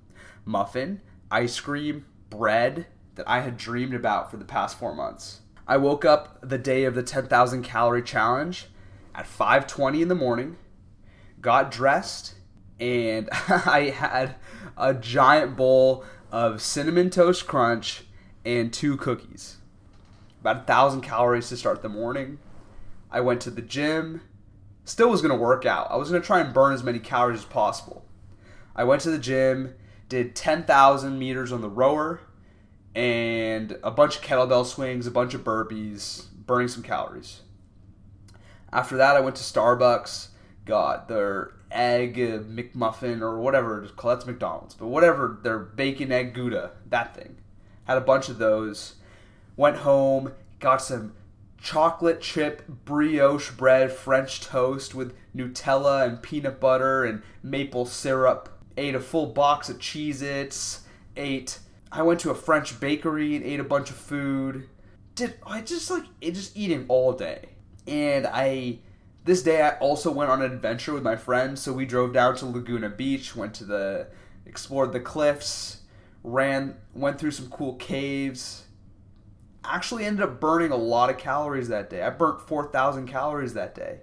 muffin, 0.45 1.01
ice 1.29 1.59
cream, 1.59 2.05
bread 2.29 2.87
that 3.15 3.27
I 3.27 3.41
had 3.41 3.57
dreamed 3.57 3.93
about 3.93 4.29
for 4.29 4.37
the 4.37 4.45
past 4.45 4.77
4 4.77 4.93
months. 4.93 5.41
I 5.67 5.77
woke 5.77 6.05
up 6.05 6.39
the 6.41 6.57
day 6.57 6.85
of 6.85 6.95
the 6.95 7.03
10,000 7.03 7.63
calorie 7.63 8.03
challenge 8.03 8.67
at 9.13 9.25
5:20 9.25 10.01
in 10.01 10.07
the 10.07 10.15
morning 10.15 10.57
got 11.41 11.71
dressed, 11.71 12.35
and 12.79 13.29
I 13.47 13.93
had 13.95 14.35
a 14.77 14.93
giant 14.93 15.55
bowl 15.55 16.03
of 16.31 16.61
cinnamon 16.61 17.09
toast 17.09 17.47
crunch 17.47 18.03
and 18.45 18.71
two 18.71 18.97
cookies. 18.97 19.57
About 20.41 20.63
a 20.63 20.65
thousand 20.65 21.01
calories 21.01 21.49
to 21.49 21.57
start 21.57 21.81
the 21.81 21.89
morning. 21.89 22.39
I 23.11 23.21
went 23.21 23.41
to 23.41 23.51
the 23.51 23.61
gym. 23.61 24.21
Still 24.85 25.09
was 25.09 25.21
gonna 25.21 25.35
work 25.35 25.65
out. 25.65 25.87
I 25.89 25.95
was 25.95 26.09
gonna 26.09 26.23
try 26.23 26.39
and 26.39 26.53
burn 26.53 26.73
as 26.73 26.83
many 26.83 26.99
calories 26.99 27.39
as 27.39 27.45
possible. 27.45 28.05
I 28.75 28.83
went 28.83 29.01
to 29.01 29.09
the 29.09 29.17
gym, 29.17 29.73
did 30.09 30.35
10,000 30.35 31.19
meters 31.19 31.51
on 31.51 31.61
the 31.61 31.69
rower, 31.69 32.21
and 32.95 33.77
a 33.83 33.91
bunch 33.91 34.17
of 34.17 34.21
kettlebell 34.21 34.65
swings, 34.65 35.05
a 35.05 35.11
bunch 35.11 35.33
of 35.33 35.43
burpees, 35.43 36.25
burning 36.45 36.67
some 36.67 36.83
calories. 36.83 37.41
After 38.71 38.97
that, 38.97 39.15
I 39.15 39.19
went 39.19 39.35
to 39.37 39.43
Starbucks, 39.43 40.29
got 40.65 41.07
their 41.07 41.53
egg 41.71 42.19
uh, 42.19 42.39
McMuffin 42.43 43.21
or 43.21 43.39
whatever 43.39 43.83
it's. 43.83 43.93
That's 44.01 44.25
McDonald's, 44.25 44.73
but 44.73 44.87
whatever 44.87 45.39
their 45.43 45.59
bacon 45.59 46.11
egg 46.11 46.33
Gouda, 46.33 46.71
that 46.89 47.15
thing. 47.15 47.37
Had 47.85 47.97
a 47.97 48.01
bunch 48.01 48.29
of 48.29 48.37
those. 48.37 48.95
Went 49.55 49.77
home, 49.77 50.33
got 50.59 50.81
some 50.81 51.13
chocolate 51.57 52.21
chip 52.21 52.63
brioche 52.85 53.51
bread, 53.51 53.91
French 53.91 54.41
toast 54.41 54.93
with 54.93 55.15
Nutella 55.35 56.07
and 56.07 56.21
peanut 56.21 56.59
butter 56.59 57.03
and 57.03 57.23
maple 57.41 57.85
syrup. 57.85 58.56
Ate 58.77 58.95
a 58.95 58.99
full 58.99 59.27
box 59.27 59.69
of 59.69 59.79
Cheez 59.79 60.21
Its. 60.21 60.83
Ate. 61.15 61.59
I 61.91 62.03
went 62.03 62.19
to 62.21 62.29
a 62.29 62.35
French 62.35 62.79
bakery 62.79 63.35
and 63.35 63.43
ate 63.43 63.59
a 63.59 63.63
bunch 63.63 63.89
of 63.89 63.95
food. 63.95 64.69
Did 65.15 65.33
I 65.45 65.61
just 65.61 65.89
like 65.89 66.03
it 66.21 66.35
just 66.35 66.55
eating 66.55 66.85
all 66.87 67.13
day. 67.13 67.49
And 67.87 68.27
I 68.27 68.79
this 69.23 69.41
day 69.41 69.61
I 69.61 69.77
also 69.79 70.11
went 70.11 70.29
on 70.29 70.41
an 70.41 70.51
adventure 70.51 70.93
with 70.93 71.03
my 71.03 71.15
friends. 71.15 71.61
So 71.61 71.73
we 71.73 71.85
drove 71.85 72.13
down 72.13 72.35
to 72.37 72.45
Laguna 72.45 72.89
Beach, 72.89 73.35
went 73.35 73.53
to 73.55 73.65
the 73.65 74.07
explored 74.45 74.93
the 74.93 74.99
cliffs, 74.99 75.81
ran 76.23 76.75
went 76.93 77.19
through 77.19 77.31
some 77.31 77.49
cool 77.49 77.75
caves. 77.75 78.63
Actually 79.63 80.05
ended 80.05 80.23
up 80.23 80.39
burning 80.39 80.71
a 80.71 80.77
lot 80.77 81.09
of 81.09 81.17
calories 81.17 81.67
that 81.67 81.89
day. 81.89 82.01
I 82.01 82.09
burnt 82.09 82.47
4,000 82.47 83.07
calories 83.07 83.53
that 83.53 83.75
day. 83.75 83.99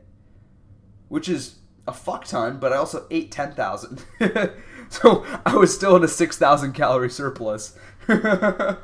Which 1.09 1.29
is 1.29 1.57
a 1.87 1.93
fuck 1.93 2.25
ton, 2.25 2.59
but 2.59 2.73
I 2.73 2.77
also 2.77 3.07
ate 3.11 3.31
10,000. 3.31 4.05
so 4.89 5.25
I 5.45 5.57
was 5.57 5.75
still 5.75 5.97
in 5.97 6.05
a 6.05 6.09
6,000 6.09 6.73
calorie 6.73 7.11
surplus. 7.11 7.79
but 8.07 8.21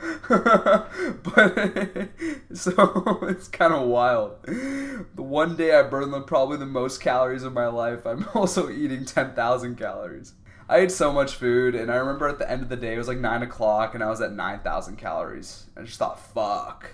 so 2.55 3.19
it's 3.23 3.49
kind 3.49 3.75
of 3.75 3.87
wild. 3.89 4.43
The 4.45 5.23
one 5.23 5.57
day 5.57 5.75
I 5.75 5.83
burned 5.83 6.13
the, 6.13 6.21
probably 6.23 6.57
the 6.57 6.67
most 6.67 7.01
calories 7.01 7.43
of 7.43 7.53
my 7.53 7.67
life, 7.67 8.07
I'm 8.07 8.27
also 8.35 8.71
eating 8.71 9.05
10,000 9.05 9.77
calories. 9.77 10.35
I 10.69 10.79
ate 10.79 10.93
so 10.93 11.13
much 11.13 11.35
food, 11.35 11.75
and 11.75 11.91
I 11.91 11.97
remember 11.97 12.29
at 12.29 12.39
the 12.39 12.49
end 12.49 12.63
of 12.63 12.69
the 12.69 12.77
day, 12.77 12.95
it 12.95 12.99
was 12.99 13.09
like 13.09 13.19
9 13.19 13.43
o'clock, 13.43 13.95
and 13.95 14.05
I 14.05 14.09
was 14.09 14.21
at 14.21 14.33
9,000 14.33 14.97
calories. 14.97 15.67
I 15.77 15.83
just 15.83 15.99
thought, 15.99 16.21
fuck. 16.21 16.93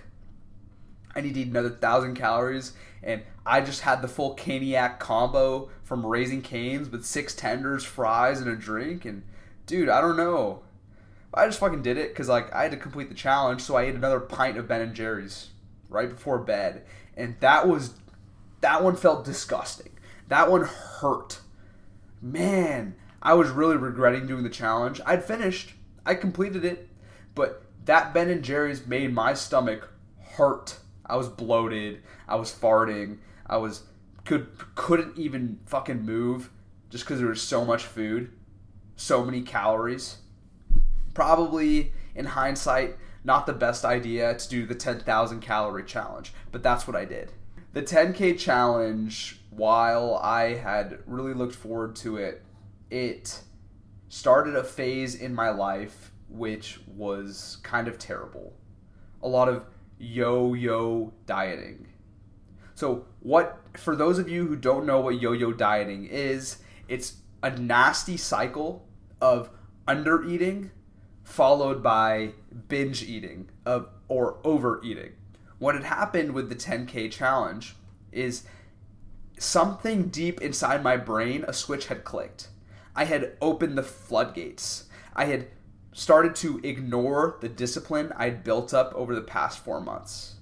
I 1.15 1.21
need 1.21 1.35
to 1.35 1.41
eat 1.41 1.49
another 1.49 1.69
1,000 1.69 2.15
calories, 2.15 2.73
and 3.03 3.23
I 3.45 3.61
just 3.61 3.83
had 3.83 4.01
the 4.03 4.09
full 4.09 4.35
Caniac 4.35 4.99
combo 4.99 5.69
from 5.87 6.05
Raising 6.05 6.43
Cane's 6.43 6.91
with 6.91 7.05
six 7.05 7.33
tenders, 7.33 7.85
fries, 7.85 8.41
and 8.41 8.51
a 8.51 8.57
drink, 8.57 9.05
and 9.05 9.23
dude, 9.67 9.89
I 9.89 10.01
don't 10.01 10.17
know. 10.17 10.63
I 11.33 11.47
just 11.47 11.61
fucking 11.61 11.83
did 11.83 11.97
it 11.97 12.09
because 12.09 12.29
like 12.29 12.53
I 12.53 12.65
had 12.65 12.73
to 12.73 12.77
complete 12.77 13.09
the 13.09 13.15
challenge, 13.15 13.61
so 13.61 13.77
I 13.77 13.85
ate 13.85 13.95
another 13.95 14.19
pint 14.19 14.59
of 14.59 14.67
Ben 14.67 14.81
and 14.81 14.97
Jerry's 14.97 15.51
right 15.89 16.09
before 16.09 16.41
bed, 16.41 16.85
and 17.17 17.37
that 17.39 17.69
was 17.69 17.95
that 18.63 18.83
one 18.83 18.97
felt 18.97 19.25
disgusting. 19.25 19.93
That 20.27 20.51
one 20.51 20.65
hurt. 20.65 21.39
Man, 22.21 22.97
I 23.23 23.35
was 23.35 23.51
really 23.51 23.77
regretting 23.77 24.27
doing 24.27 24.43
the 24.43 24.51
challenge. 24.51 25.01
I'd 25.07 25.23
finished, 25.23 25.75
I 26.05 26.17
completed 26.17 26.65
it, 26.65 26.89
but 27.37 27.63
that 27.85 28.13
Ben 28.13 28.29
and 28.29 28.43
Jerry's 28.43 28.85
made 28.89 29.15
my 29.15 29.35
stomach 29.35 29.89
hurt. 30.21 30.81
I 31.05 31.15
was 31.15 31.29
bloated. 31.29 32.03
I 32.27 32.35
was 32.35 32.53
farting. 32.53 33.19
I 33.47 33.59
was 33.59 33.85
could 34.27 34.49
couldn't 34.75 35.17
even 35.17 35.59
fucking 35.67 36.05
move 36.05 36.51
just 36.91 37.05
because 37.05 37.21
there 37.21 37.29
was 37.29 37.43
so 37.43 37.65
much 37.65 37.85
food, 37.85 38.31
so 38.97 39.25
many 39.25 39.43
calories 39.43 40.19
probably 41.17 41.93
in 42.15 42.27
hindsight 42.27 42.95
not 43.25 43.47
the 43.47 43.53
best 43.53 43.87
idea 43.87 44.35
to 44.37 44.49
do 44.51 44.67
the 44.67 44.75
10,000 44.75 45.41
calorie 45.41 45.83
challenge, 45.83 46.33
but 46.53 46.63
that's 46.63 46.87
what 46.87 46.95
I 46.95 47.07
did. 47.07 47.33
The 47.73 47.83
10K 47.83 48.39
challenge, 48.39 49.41
while 49.51 50.17
I 50.23 50.55
had 50.55 50.99
really 51.07 51.33
looked 51.33 51.55
forward 51.55 51.97
to 51.97 52.19
it, 52.19 52.45
it 52.91 53.41
started 54.09 54.55
a 54.55 54.63
phase 54.63 55.15
in 55.15 55.35
my 55.35 55.49
life 55.49 56.13
which 56.29 56.81
was 56.87 57.59
kind 57.63 57.89
of 57.89 57.99
terrible. 57.99 58.53
A 59.23 59.29
lot 59.29 59.49
of 59.49 59.65
yo 59.99 60.53
yo 60.53 61.15
dieting. 61.25 61.89
So, 62.75 63.07
what, 63.21 63.66
for 63.79 63.97
those 63.97 64.19
of 64.19 64.29
you 64.29 64.47
who 64.47 64.57
don't 64.57 64.87
know 64.87 65.01
what 65.01 65.21
yo 65.21 65.33
yo 65.33 65.53
dieting 65.53 66.07
is, 66.07 66.59
it's 66.89 67.17
a 67.43 67.51
nasty 67.51 68.17
cycle 68.17 68.87
of 69.21 69.51
under 69.87 70.25
eating 70.25 70.71
followed 71.23 71.83
by 71.83 72.33
binge 72.69 73.03
eating 73.03 73.49
of 73.65 73.89
or 74.09 74.39
overeating. 74.45 75.13
What 75.59 75.75
had 75.75 75.85
happened 75.85 76.33
with 76.33 76.49
the 76.49 76.55
10k 76.55 77.11
challenge 77.11 77.75
is 78.13 78.45
something 79.39 80.09
deep 80.09 80.41
inside 80.41 80.83
my 80.83 80.97
brain 80.97 81.45
a 81.49 81.53
switch 81.53 81.87
had 81.87 82.05
clicked. 82.05 82.49
I 82.95 83.05
had 83.05 83.37
opened 83.41 83.77
the 83.77 83.83
floodgates. 83.83 84.85
I 85.15 85.27
had 85.27 85.49
started 85.93 86.37
to 86.37 86.61
ignore 86.63 87.39
the 87.41 87.49
discipline 87.49 88.13
I'd 88.17 88.45
built 88.45 88.73
up 88.73 88.95
over 88.95 89.15
the 89.15 89.21
past 89.21 89.59
4 89.59 89.81
months. 89.81 90.37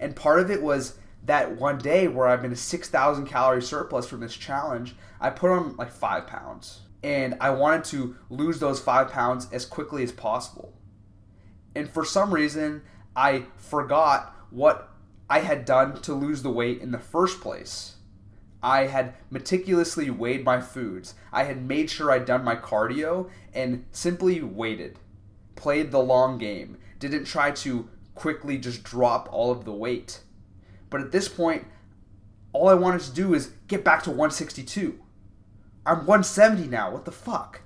And 0.00 0.16
part 0.16 0.40
of 0.40 0.50
it 0.50 0.62
was 0.62 0.98
that 1.24 1.56
one 1.56 1.78
day 1.78 2.08
where 2.08 2.26
I've 2.26 2.42
been 2.42 2.52
a 2.52 2.56
6,000 2.56 3.26
calorie 3.26 3.62
surplus 3.62 4.08
from 4.08 4.20
this 4.20 4.34
challenge, 4.34 4.96
I 5.20 5.30
put 5.30 5.50
on 5.50 5.76
like 5.76 5.92
five 5.92 6.26
pounds. 6.26 6.82
And 7.02 7.36
I 7.40 7.50
wanted 7.50 7.84
to 7.86 8.16
lose 8.30 8.58
those 8.60 8.80
five 8.80 9.10
pounds 9.10 9.48
as 9.52 9.64
quickly 9.64 10.02
as 10.02 10.12
possible. 10.12 10.72
And 11.74 11.88
for 11.88 12.04
some 12.04 12.32
reason, 12.32 12.82
I 13.16 13.44
forgot 13.56 14.36
what 14.50 14.90
I 15.28 15.40
had 15.40 15.64
done 15.64 16.00
to 16.02 16.12
lose 16.12 16.42
the 16.42 16.50
weight 16.50 16.80
in 16.80 16.90
the 16.90 16.98
first 16.98 17.40
place. 17.40 17.96
I 18.62 18.86
had 18.86 19.14
meticulously 19.30 20.10
weighed 20.10 20.44
my 20.44 20.60
foods. 20.60 21.14
I 21.32 21.44
had 21.44 21.66
made 21.66 21.90
sure 21.90 22.10
I'd 22.10 22.26
done 22.26 22.44
my 22.44 22.54
cardio 22.54 23.28
and 23.52 23.84
simply 23.90 24.40
waited. 24.40 24.98
Played 25.56 25.90
the 25.90 25.98
long 25.98 26.38
game. 26.38 26.78
Didn't 27.00 27.24
try 27.24 27.50
to 27.50 27.88
quickly 28.14 28.58
just 28.58 28.84
drop 28.84 29.28
all 29.32 29.50
of 29.50 29.64
the 29.64 29.72
weight. 29.72 30.20
But 30.92 31.00
at 31.00 31.10
this 31.10 31.28
point, 31.28 31.66
all 32.52 32.68
I 32.68 32.74
wanted 32.74 33.00
to 33.00 33.12
do 33.12 33.34
is 33.34 33.52
get 33.66 33.82
back 33.82 34.02
to 34.04 34.10
162. 34.10 35.00
I'm 35.84 36.06
170 36.06 36.68
now. 36.68 36.92
What 36.92 37.04
the 37.04 37.10
fuck? 37.10 37.62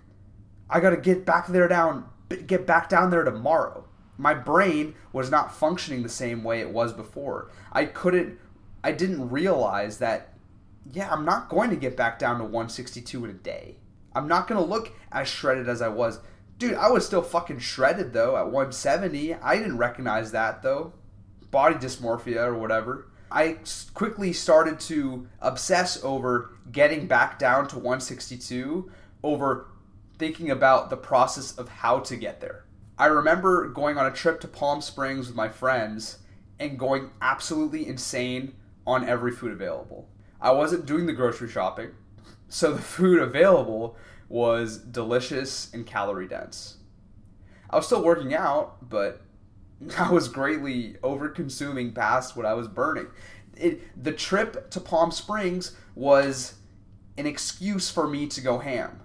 I 0.70 0.80
got 0.80 0.90
to 0.90 0.96
get 0.96 1.26
back 1.26 1.48
there 1.48 1.68
down 1.68 2.08
get 2.46 2.66
back 2.66 2.88
down 2.88 3.10
there 3.10 3.24
tomorrow. 3.24 3.84
My 4.18 4.34
brain 4.34 4.94
was 5.12 5.30
not 5.30 5.54
functioning 5.54 6.02
the 6.02 6.08
same 6.08 6.42
way 6.42 6.60
it 6.60 6.70
was 6.70 6.92
before. 6.92 7.50
I 7.72 7.84
couldn't 7.84 8.38
I 8.82 8.92
didn't 8.92 9.28
realize 9.28 9.98
that 9.98 10.32
yeah, 10.92 11.12
I'm 11.12 11.24
not 11.24 11.48
going 11.48 11.70
to 11.70 11.76
get 11.76 11.96
back 11.96 12.18
down 12.18 12.38
to 12.38 12.44
162 12.44 13.24
in 13.24 13.30
a 13.30 13.34
day. 13.34 13.76
I'm 14.14 14.28
not 14.28 14.46
going 14.46 14.60
to 14.60 14.66
look 14.66 14.92
as 15.10 15.28
shredded 15.28 15.68
as 15.68 15.82
I 15.82 15.88
was. 15.88 16.20
Dude, 16.58 16.74
I 16.74 16.88
was 16.90 17.04
still 17.04 17.22
fucking 17.22 17.58
shredded 17.58 18.12
though 18.12 18.36
at 18.36 18.46
170. 18.46 19.34
I 19.34 19.56
didn't 19.56 19.78
recognize 19.78 20.32
that 20.32 20.62
though. 20.62 20.94
Body 21.50 21.74
dysmorphia 21.74 22.46
or 22.46 22.54
whatever. 22.56 23.08
I 23.30 23.58
quickly 23.94 24.32
started 24.32 24.78
to 24.80 25.26
obsess 25.40 26.02
over 26.04 26.52
getting 26.70 27.06
back 27.06 27.38
down 27.38 27.66
to 27.68 27.76
162 27.76 28.90
over 29.22 29.68
thinking 30.18 30.50
about 30.50 30.90
the 30.90 30.96
process 30.96 31.56
of 31.58 31.68
how 31.68 32.00
to 32.00 32.16
get 32.16 32.40
there. 32.40 32.64
I 32.98 33.06
remember 33.06 33.68
going 33.68 33.98
on 33.98 34.06
a 34.06 34.10
trip 34.10 34.40
to 34.40 34.48
Palm 34.48 34.80
Springs 34.80 35.26
with 35.26 35.36
my 35.36 35.48
friends 35.48 36.18
and 36.58 36.78
going 36.78 37.10
absolutely 37.20 37.86
insane 37.86 38.54
on 38.86 39.06
every 39.06 39.32
food 39.32 39.52
available. 39.52 40.08
I 40.40 40.52
wasn't 40.52 40.86
doing 40.86 41.06
the 41.06 41.12
grocery 41.12 41.48
shopping, 41.48 41.90
so 42.48 42.72
the 42.72 42.82
food 42.82 43.20
available 43.20 43.96
was 44.28 44.78
delicious 44.78 45.72
and 45.74 45.86
calorie 45.86 46.28
dense. 46.28 46.78
I 47.68 47.76
was 47.76 47.86
still 47.86 48.02
working 48.02 48.34
out, 48.34 48.88
but 48.88 49.20
I 49.98 50.10
was 50.10 50.28
greatly 50.28 50.96
over 51.02 51.28
consuming 51.28 51.92
past 51.92 52.36
what 52.36 52.46
I 52.46 52.54
was 52.54 52.68
burning. 52.68 53.08
It, 53.56 54.02
the 54.02 54.12
trip 54.12 54.70
to 54.70 54.80
Palm 54.80 55.10
Springs 55.10 55.76
was 55.94 56.54
an 57.16 57.26
excuse 57.26 57.90
for 57.90 58.06
me 58.06 58.26
to 58.28 58.40
go 58.40 58.58
ham. 58.58 59.00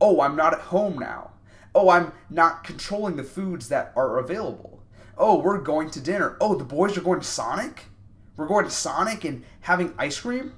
Oh, 0.00 0.20
I'm 0.20 0.36
not 0.36 0.54
at 0.54 0.60
home 0.60 0.98
now. 0.98 1.32
Oh, 1.74 1.90
I'm 1.90 2.12
not 2.30 2.64
controlling 2.64 3.16
the 3.16 3.24
foods 3.24 3.68
that 3.68 3.92
are 3.94 4.18
available. 4.18 4.82
Oh, 5.16 5.38
we're 5.38 5.58
going 5.58 5.90
to 5.90 6.00
dinner. 6.00 6.36
Oh, 6.40 6.54
the 6.54 6.64
boys 6.64 6.96
are 6.96 7.02
going 7.02 7.20
to 7.20 7.26
Sonic? 7.26 7.86
We're 8.36 8.46
going 8.46 8.64
to 8.64 8.70
Sonic 8.70 9.24
and 9.24 9.44
having 9.60 9.92
ice 9.98 10.20
cream? 10.20 10.54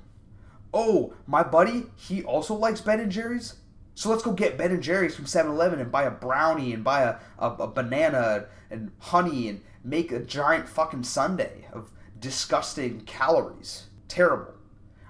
Oh, 0.72 1.14
my 1.26 1.42
buddy, 1.42 1.86
he 1.96 2.22
also 2.22 2.54
likes 2.54 2.80
Ben 2.80 3.00
and 3.00 3.10
Jerry's? 3.10 3.54
So 4.00 4.08
let's 4.08 4.22
go 4.22 4.32
get 4.32 4.56
Ben 4.56 4.70
and 4.70 4.82
Jerry's 4.82 5.14
from 5.14 5.26
7-Eleven 5.26 5.78
and 5.78 5.92
buy 5.92 6.04
a 6.04 6.10
brownie 6.10 6.72
and 6.72 6.82
buy 6.82 7.02
a, 7.02 7.16
a, 7.38 7.50
a 7.50 7.66
banana 7.66 8.46
and 8.70 8.92
honey 8.98 9.46
and 9.46 9.60
make 9.84 10.10
a 10.10 10.20
giant 10.20 10.70
fucking 10.70 11.02
sundae 11.02 11.66
of 11.70 11.90
disgusting 12.18 13.02
calories. 13.02 13.88
Terrible. 14.08 14.54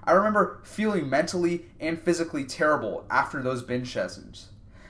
I 0.03 0.11
remember 0.11 0.59
feeling 0.65 1.09
mentally 1.09 1.67
and 1.79 2.01
physically 2.01 2.43
terrible 2.43 3.05
after 3.09 3.41
those 3.41 3.63
binge 3.63 3.93
sessions. 3.93 4.49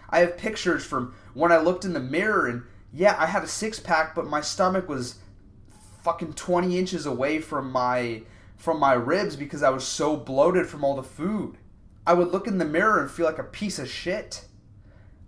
I 0.09 0.21
have 0.21 0.35
pictures 0.35 0.83
from 0.83 1.13
when 1.35 1.51
I 1.51 1.59
looked 1.59 1.85
in 1.85 1.93
the 1.93 1.99
mirror 1.99 2.47
and 2.47 2.63
yeah, 2.91 3.15
I 3.19 3.27
had 3.27 3.43
a 3.43 3.47
six 3.47 3.79
pack, 3.79 4.15
but 4.15 4.25
my 4.25 4.41
stomach 4.41 4.89
was 4.89 5.19
fucking 6.01 6.33
20 6.33 6.75
inches 6.75 7.05
away 7.05 7.39
from 7.39 7.71
my 7.71 8.23
from 8.57 8.79
my 8.79 8.93
ribs 8.93 9.35
because 9.35 9.61
I 9.61 9.69
was 9.69 9.85
so 9.85 10.17
bloated 10.17 10.65
from 10.65 10.83
all 10.83 10.95
the 10.95 11.03
food. 11.03 11.59
I 12.05 12.13
would 12.13 12.31
look 12.31 12.47
in 12.47 12.57
the 12.57 12.65
mirror 12.65 12.99
and 12.99 13.11
feel 13.11 13.25
like 13.25 13.39
a 13.39 13.43
piece 13.43 13.79
of 13.79 13.89
shit. 13.89 14.45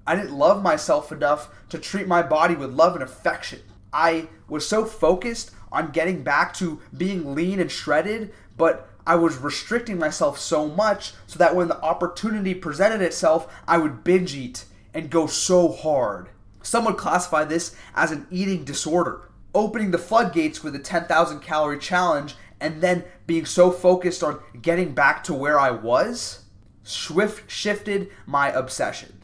I 0.06 0.16
didn't 0.16 0.38
love 0.38 0.64
myself 0.64 1.12
enough 1.12 1.50
to 1.70 1.78
treat 1.78 2.08
my 2.08 2.22
body 2.22 2.56
with 2.56 2.74
love 2.74 2.96
and 2.96 3.04
affection. 3.04 3.62
I 3.92 4.28
was 4.48 4.68
so 4.68 4.86
focused 4.86 5.52
on 5.72 5.92
getting 5.92 6.24
back 6.24 6.54
to 6.56 6.82
being 6.96 7.36
lean 7.36 7.60
and 7.60 7.72
shredded, 7.72 8.34
but 8.58 8.90
I 9.06 9.16
was 9.16 9.38
restricting 9.38 10.00
myself 10.00 10.40
so 10.40 10.68
much 10.68 11.14
so 11.28 11.38
that 11.40 11.56
when 11.56 11.68
the 11.68 11.82
opportunity 11.82 12.54
presented 12.54 13.02
itself, 13.02 13.54
I 13.68 13.78
would 13.78 14.04
binge 14.04 14.36
eat 14.36 14.66
and 14.94 15.10
go 15.10 15.28
so 15.28 15.72
hard. 15.72 16.30
Some 16.64 16.86
would 16.86 16.98
classify 16.98 17.44
this 17.44 17.76
as 17.96 18.12
an 18.12 18.28
eating 18.32 18.64
disorder. 18.64 19.30
Opening 19.54 19.92
the 19.92 19.98
floodgates 19.98 20.64
with 20.64 20.76
a 20.76 20.80
10,000 20.80 21.40
calorie 21.42 21.78
challenge 21.78 22.36
and 22.60 22.82
then 22.82 23.04
being 23.28 23.46
so 23.46 23.72
focused 23.72 24.24
on 24.24 24.40
getting 24.62 24.94
back 24.94 25.24
to 25.26 25.34
where 25.34 25.60
I 25.60 25.72
was, 25.72 26.43
swift 26.84 27.50
shifted 27.50 28.10
my 28.26 28.50
obsession. 28.50 29.22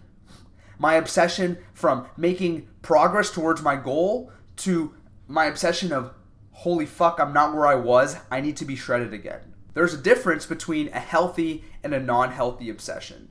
My 0.77 0.93
obsession 0.93 1.57
from 1.73 2.07
making 2.17 2.67
progress 2.81 3.31
towards 3.31 3.61
my 3.61 3.75
goal 3.75 4.31
to 4.57 4.95
my 5.27 5.45
obsession 5.45 5.91
of 5.91 6.13
holy 6.51 6.85
fuck, 6.85 7.19
I'm 7.19 7.33
not 7.33 7.53
where 7.53 7.67
I 7.67 7.75
was, 7.75 8.17
I 8.31 8.41
need 8.41 8.57
to 8.57 8.65
be 8.65 8.75
shredded 8.75 9.13
again. 9.13 9.53
There's 9.73 9.93
a 9.93 9.97
difference 9.97 10.45
between 10.45 10.89
a 10.89 10.99
healthy 10.99 11.63
and 11.83 11.93
a 11.93 11.99
non 11.99 12.31
healthy 12.31 12.69
obsession. 12.69 13.29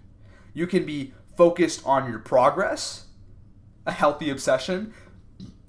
You 0.55 0.67
can 0.67 0.87
be 0.87 1.13
focused 1.37 1.83
on 1.85 2.09
your 2.09 2.21
progress, 2.21 3.07
a 3.87 3.93
healthy 3.93 4.31
obsession, 4.31 4.95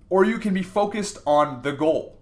or 0.10 0.24
you 0.24 0.38
can 0.38 0.54
be 0.54 0.64
focused 0.64 1.18
on 1.26 1.62
the 1.64 1.72
goal, 1.72 2.20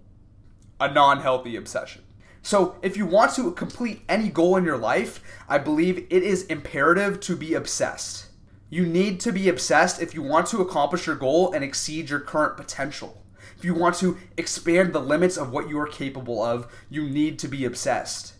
a 0.80 0.92
non 0.92 1.20
healthy 1.20 1.56
obsession. 1.56 2.02
So, 2.48 2.76
if 2.80 2.96
you 2.96 3.04
want 3.04 3.34
to 3.34 3.52
complete 3.52 4.00
any 4.08 4.30
goal 4.30 4.56
in 4.56 4.64
your 4.64 4.78
life, 4.78 5.20
I 5.50 5.58
believe 5.58 6.06
it 6.08 6.22
is 6.22 6.46
imperative 6.46 7.20
to 7.20 7.36
be 7.36 7.52
obsessed. 7.52 8.28
You 8.70 8.86
need 8.86 9.20
to 9.20 9.32
be 9.32 9.50
obsessed 9.50 10.00
if 10.00 10.14
you 10.14 10.22
want 10.22 10.46
to 10.46 10.62
accomplish 10.62 11.06
your 11.06 11.16
goal 11.16 11.52
and 11.52 11.62
exceed 11.62 12.08
your 12.08 12.20
current 12.20 12.56
potential. 12.56 13.22
If 13.54 13.66
you 13.66 13.74
want 13.74 13.96
to 13.96 14.16
expand 14.38 14.94
the 14.94 14.98
limits 14.98 15.36
of 15.36 15.52
what 15.52 15.68
you 15.68 15.78
are 15.78 15.86
capable 15.86 16.42
of, 16.42 16.72
you 16.88 17.06
need 17.06 17.38
to 17.40 17.48
be 17.48 17.66
obsessed. 17.66 18.32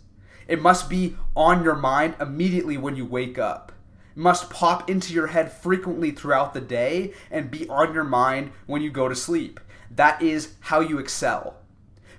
It 0.47 0.63
must 0.63 0.89
be 0.89 1.19
on 1.37 1.63
your 1.63 1.77
mind 1.77 2.15
immediately 2.19 2.79
when 2.79 2.97
you 2.97 3.05
wake 3.05 3.39
up. 3.39 3.73
It 4.17 4.21
must 4.21 4.49
pop 4.49 4.89
into 4.89 5.13
your 5.13 5.27
head 5.27 5.53
frequently 5.53 6.13
throughout 6.13 6.55
the 6.55 6.63
day 6.63 7.13
and 7.31 7.51
be 7.51 7.69
on 7.69 7.93
your 7.93 8.05
mind 8.05 8.53
when 8.65 8.81
you 8.81 8.89
go 8.89 9.07
to 9.07 9.15
sleep. 9.15 9.61
That 9.91 10.23
is 10.23 10.55
how 10.61 10.81
you 10.81 10.99
excel. 10.99 11.59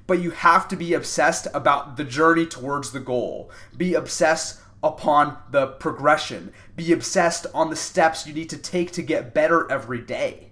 But 0.10 0.22
you 0.22 0.32
have 0.32 0.68
to 0.70 0.76
be 0.76 0.96
obsessed 0.96 1.46
about 1.54 1.96
the 1.96 2.04
journey 2.04 2.48
towards 2.48 2.92
the 2.92 3.00
goal. 3.00 3.52
Be 3.78 3.94
obsessed 3.94 4.60
upon 4.82 5.38
the 5.52 5.68
progression. 5.68 6.52
Be 6.76 6.92
obsessed 6.92 7.46
on 7.54 7.70
the 7.70 7.76
steps 7.76 8.26
you 8.26 8.34
need 8.34 8.50
to 8.50 8.58
take 8.58 8.92
to 8.94 9.04
get 9.04 9.36
better 9.36 9.72
every 9.72 10.02
day. 10.02 10.50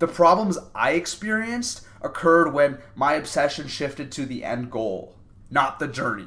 The 0.00 0.08
problems 0.08 0.58
I 0.74 0.94
experienced 0.94 1.82
occurred 2.02 2.52
when 2.52 2.78
my 2.96 3.12
obsession 3.12 3.68
shifted 3.68 4.10
to 4.10 4.26
the 4.26 4.42
end 4.42 4.72
goal, 4.72 5.14
not 5.48 5.78
the 5.78 5.86
journey. 5.86 6.26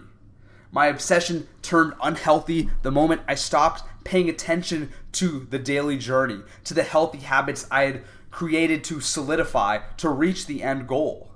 My 0.71 0.87
obsession 0.87 1.45
turned 1.61 1.93
unhealthy 2.01 2.69
the 2.83 2.91
moment 2.91 3.21
I 3.27 3.35
stopped 3.35 3.83
paying 4.05 4.29
attention 4.29 4.93
to 5.11 5.45
the 5.49 5.59
daily 5.59 5.97
journey, 5.97 6.39
to 6.63 6.73
the 6.73 6.83
healthy 6.83 7.17
habits 7.17 7.67
I 7.69 7.83
had 7.83 8.03
created 8.31 8.85
to 8.85 9.01
solidify 9.01 9.79
to 9.97 10.07
reach 10.07 10.45
the 10.45 10.63
end 10.63 10.87
goal. 10.87 11.28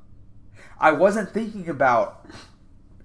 I 0.79 0.91
wasn't 0.91 1.31
thinking 1.31 1.69
about 1.69 2.25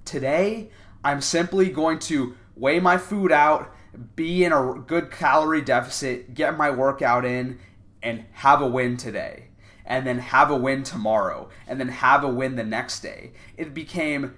today, 0.05 0.71
I'm 1.05 1.21
simply 1.21 1.69
going 1.71 1.99
to 2.01 2.35
weigh 2.57 2.81
my 2.81 2.99
food 2.99 3.31
out, 3.31 3.75
be 4.17 4.45
in 4.45 4.53
a 4.53 4.83
good 4.87 5.11
calorie 5.11 5.63
deficit, 5.63 6.35
get 6.35 6.57
my 6.57 6.71
workout 6.71 7.25
in, 7.25 7.59
and 8.03 8.25
have 8.33 8.61
a 8.61 8.67
win 8.67 8.97
today. 8.97 9.45
And 9.85 10.07
then 10.07 10.19
have 10.19 10.51
a 10.51 10.57
win 10.57 10.83
tomorrow. 10.83 11.49
And 11.67 11.81
then 11.81 11.89
have 11.89 12.23
a 12.23 12.29
win 12.29 12.57
the 12.57 12.65
next 12.65 13.01
day. 13.01 13.33
It 13.57 13.73
became 13.73 14.35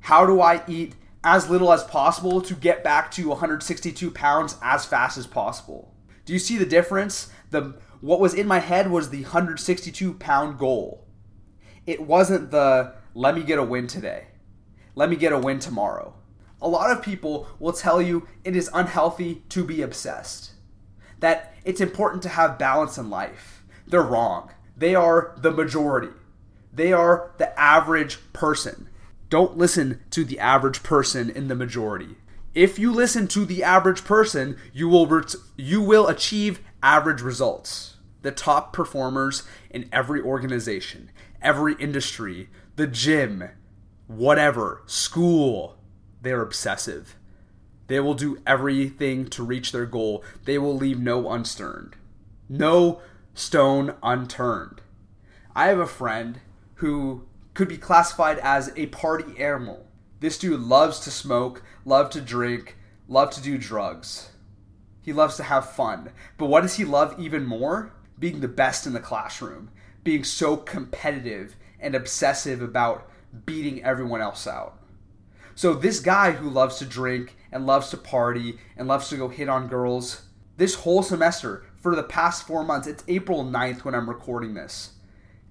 how 0.00 0.26
do 0.26 0.40
I 0.40 0.62
eat 0.68 0.94
as 1.24 1.48
little 1.48 1.72
as 1.72 1.84
possible 1.84 2.40
to 2.42 2.54
get 2.54 2.84
back 2.84 3.10
to 3.12 3.28
162 3.28 4.10
pounds 4.10 4.56
as 4.62 4.84
fast 4.84 5.18
as 5.18 5.26
possible? 5.26 5.92
Do 6.24 6.32
you 6.32 6.38
see 6.38 6.56
the 6.56 6.66
difference? 6.66 7.30
The 7.50 7.74
what 8.00 8.20
was 8.20 8.34
in 8.34 8.46
my 8.46 8.58
head 8.58 8.90
was 8.90 9.10
the 9.10 9.22
162 9.22 10.14
pound 10.14 10.58
goal. 10.58 11.04
It 11.86 12.00
wasn't 12.02 12.50
the 12.50 12.94
let 13.14 13.34
me 13.34 13.42
get 13.42 13.58
a 13.58 13.64
win 13.64 13.86
today. 13.86 14.28
Let 14.94 15.10
me 15.10 15.16
get 15.16 15.32
a 15.32 15.38
win 15.38 15.58
tomorrow. 15.58 16.14
A 16.60 16.68
lot 16.68 16.90
of 16.90 17.02
people 17.02 17.48
will 17.58 17.72
tell 17.72 18.00
you 18.00 18.28
it 18.44 18.54
is 18.54 18.70
unhealthy 18.72 19.42
to 19.48 19.64
be 19.64 19.82
obsessed. 19.82 20.52
That 21.20 21.54
it's 21.64 21.80
important 21.80 22.22
to 22.22 22.28
have 22.30 22.58
balance 22.58 22.98
in 22.98 23.10
life. 23.10 23.64
They're 23.86 24.02
wrong. 24.02 24.50
They 24.76 24.94
are 24.94 25.34
the 25.36 25.50
majority. 25.50 26.12
They 26.72 26.92
are 26.92 27.32
the 27.38 27.58
average 27.58 28.18
person. 28.32 28.88
Don't 29.28 29.58
listen 29.58 30.00
to 30.10 30.24
the 30.24 30.38
average 30.38 30.82
person 30.82 31.30
in 31.30 31.48
the 31.48 31.54
majority. 31.54 32.16
If 32.54 32.78
you 32.78 32.92
listen 32.92 33.28
to 33.28 33.44
the 33.44 33.62
average 33.62 34.04
person, 34.04 34.56
you 34.72 34.88
will 34.88 35.06
ret- 35.06 35.34
you 35.56 35.80
will 35.80 36.06
achieve 36.06 36.60
average 36.82 37.22
results. 37.22 37.96
The 38.22 38.30
top 38.30 38.72
performers 38.72 39.42
in 39.70 39.88
every 39.90 40.20
organization, 40.20 41.10
every 41.42 41.74
industry, 41.74 42.48
the 42.76 42.86
gym, 42.86 43.50
whatever, 44.06 44.82
school, 44.86 45.76
they're 46.20 46.42
obsessive. 46.42 47.16
They 47.88 48.00
will 48.00 48.14
do 48.14 48.40
everything 48.46 49.26
to 49.26 49.44
reach 49.44 49.72
their 49.72 49.86
goal. 49.86 50.24
They 50.44 50.56
will 50.58 50.76
leave 50.76 51.00
no 51.00 51.30
unturned. 51.30 51.96
No 52.48 53.02
stone 53.34 53.94
unturned. 54.02 54.80
I 55.54 55.66
have 55.66 55.78
a 55.78 55.86
friend 55.86 56.40
who 56.76 57.26
could 57.54 57.68
be 57.68 57.76
classified 57.76 58.38
as 58.38 58.72
a 58.76 58.86
party 58.86 59.38
animal. 59.38 59.86
This 60.20 60.38
dude 60.38 60.60
loves 60.60 61.00
to 61.00 61.10
smoke, 61.10 61.62
love 61.84 62.08
to 62.10 62.20
drink, 62.20 62.76
love 63.08 63.30
to 63.30 63.42
do 63.42 63.58
drugs. 63.58 64.30
He 65.02 65.12
loves 65.12 65.36
to 65.36 65.42
have 65.42 65.72
fun. 65.72 66.12
But 66.38 66.46
what 66.46 66.60
does 66.60 66.76
he 66.76 66.84
love 66.84 67.18
even 67.18 67.44
more? 67.44 67.92
Being 68.18 68.40
the 68.40 68.48
best 68.48 68.86
in 68.86 68.92
the 68.92 69.00
classroom, 69.00 69.70
being 70.04 70.24
so 70.24 70.56
competitive 70.56 71.56
and 71.78 71.94
obsessive 71.94 72.62
about 72.62 73.08
beating 73.46 73.82
everyone 73.82 74.20
else 74.20 74.46
out. 74.46 74.78
So, 75.54 75.74
this 75.74 76.00
guy 76.00 76.32
who 76.32 76.48
loves 76.48 76.78
to 76.78 76.86
drink 76.86 77.36
and 77.50 77.66
loves 77.66 77.90
to 77.90 77.96
party 77.96 78.58
and 78.76 78.88
loves 78.88 79.08
to 79.10 79.16
go 79.16 79.28
hit 79.28 79.48
on 79.48 79.68
girls, 79.68 80.22
this 80.56 80.76
whole 80.76 81.02
semester, 81.02 81.66
for 81.76 81.94
the 81.94 82.02
past 82.02 82.46
four 82.46 82.64
months, 82.64 82.86
it's 82.86 83.04
April 83.08 83.44
9th 83.44 83.84
when 83.84 83.94
I'm 83.94 84.08
recording 84.08 84.54
this, 84.54 84.92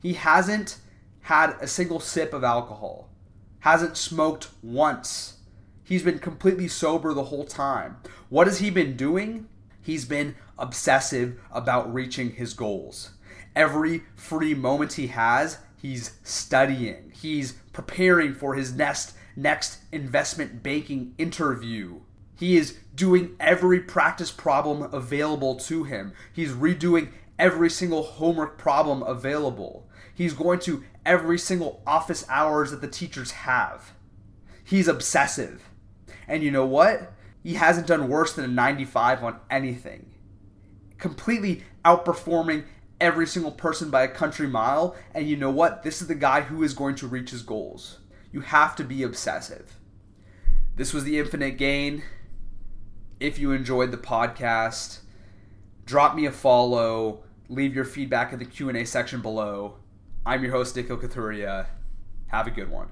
he 0.01 0.13
hasn't 0.13 0.77
had 1.21 1.55
a 1.61 1.67
single 1.67 1.99
sip 1.99 2.33
of 2.33 2.43
alcohol, 2.43 3.09
hasn't 3.59 3.97
smoked 3.97 4.49
once. 4.63 5.37
He's 5.83 6.03
been 6.03 6.19
completely 6.19 6.67
sober 6.67 7.13
the 7.13 7.25
whole 7.25 7.45
time. 7.45 7.97
What 8.29 8.47
has 8.47 8.59
he 8.59 8.69
been 8.69 8.95
doing? 8.95 9.47
He's 9.81 10.05
been 10.05 10.35
obsessive 10.57 11.39
about 11.51 11.93
reaching 11.93 12.31
his 12.31 12.53
goals. 12.53 13.11
Every 13.55 14.03
free 14.15 14.53
moment 14.53 14.93
he 14.93 15.07
has, 15.07 15.57
he's 15.75 16.13
studying. 16.23 17.11
He's 17.13 17.53
preparing 17.73 18.33
for 18.33 18.55
his 18.55 18.73
next 18.73 19.13
next 19.35 19.79
investment 19.91 20.61
banking 20.61 21.13
interview. 21.17 22.01
He 22.35 22.57
is 22.57 22.77
doing 22.95 23.35
every 23.39 23.79
practice 23.79 24.31
problem 24.31 24.93
available 24.93 25.55
to 25.55 25.83
him. 25.83 26.13
He's 26.33 26.51
redoing 26.51 27.09
every 27.39 27.69
single 27.69 28.03
homework 28.03 28.57
problem 28.57 29.03
available. 29.03 29.87
He's 30.13 30.33
going 30.33 30.59
to 30.61 30.83
every 31.05 31.37
single 31.37 31.81
office 31.85 32.25
hours 32.29 32.71
that 32.71 32.81
the 32.81 32.87
teachers 32.87 33.31
have. 33.31 33.93
He's 34.63 34.87
obsessive. 34.87 35.69
And 36.27 36.43
you 36.43 36.51
know 36.51 36.65
what? 36.65 37.13
He 37.43 37.55
hasn't 37.55 37.87
done 37.87 38.07
worse 38.07 38.33
than 38.33 38.45
a 38.45 38.47
95 38.47 39.23
on 39.23 39.39
anything. 39.49 40.11
Completely 40.97 41.63
outperforming 41.83 42.65
every 43.01 43.27
single 43.27 43.51
person 43.51 43.89
by 43.89 44.03
a 44.03 44.07
country 44.07 44.47
mile. 44.47 44.95
And 45.13 45.27
you 45.27 45.35
know 45.35 45.51
what? 45.51 45.83
This 45.83 46.01
is 46.01 46.07
the 46.07 46.15
guy 46.15 46.41
who 46.41 46.63
is 46.63 46.73
going 46.73 46.95
to 46.95 47.07
reach 47.07 47.31
his 47.31 47.41
goals. 47.41 47.97
You 48.31 48.41
have 48.41 48.75
to 48.77 48.85
be 48.85 49.03
obsessive. 49.03 49.77
This 50.77 50.93
was 50.93 51.03
the 51.03 51.19
Infinite 51.19 51.57
Gain. 51.57 52.03
If 53.19 53.37
you 53.37 53.51
enjoyed 53.51 53.91
the 53.91 53.97
podcast, 53.97 54.99
drop 55.85 56.15
me 56.15 56.25
a 56.25 56.31
follow, 56.31 57.23
leave 57.49 57.75
your 57.75 57.85
feedback 57.85 58.31
in 58.31 58.39
the 58.39 58.45
Q&A 58.45 58.85
section 58.85 59.21
below. 59.21 59.77
I'm 60.25 60.43
your 60.43 60.53
host, 60.53 60.75
Nikhil 60.75 60.97
Kathuria. 60.97 61.65
Have 62.27 62.47
a 62.47 62.51
good 62.51 62.69
one. 62.69 62.87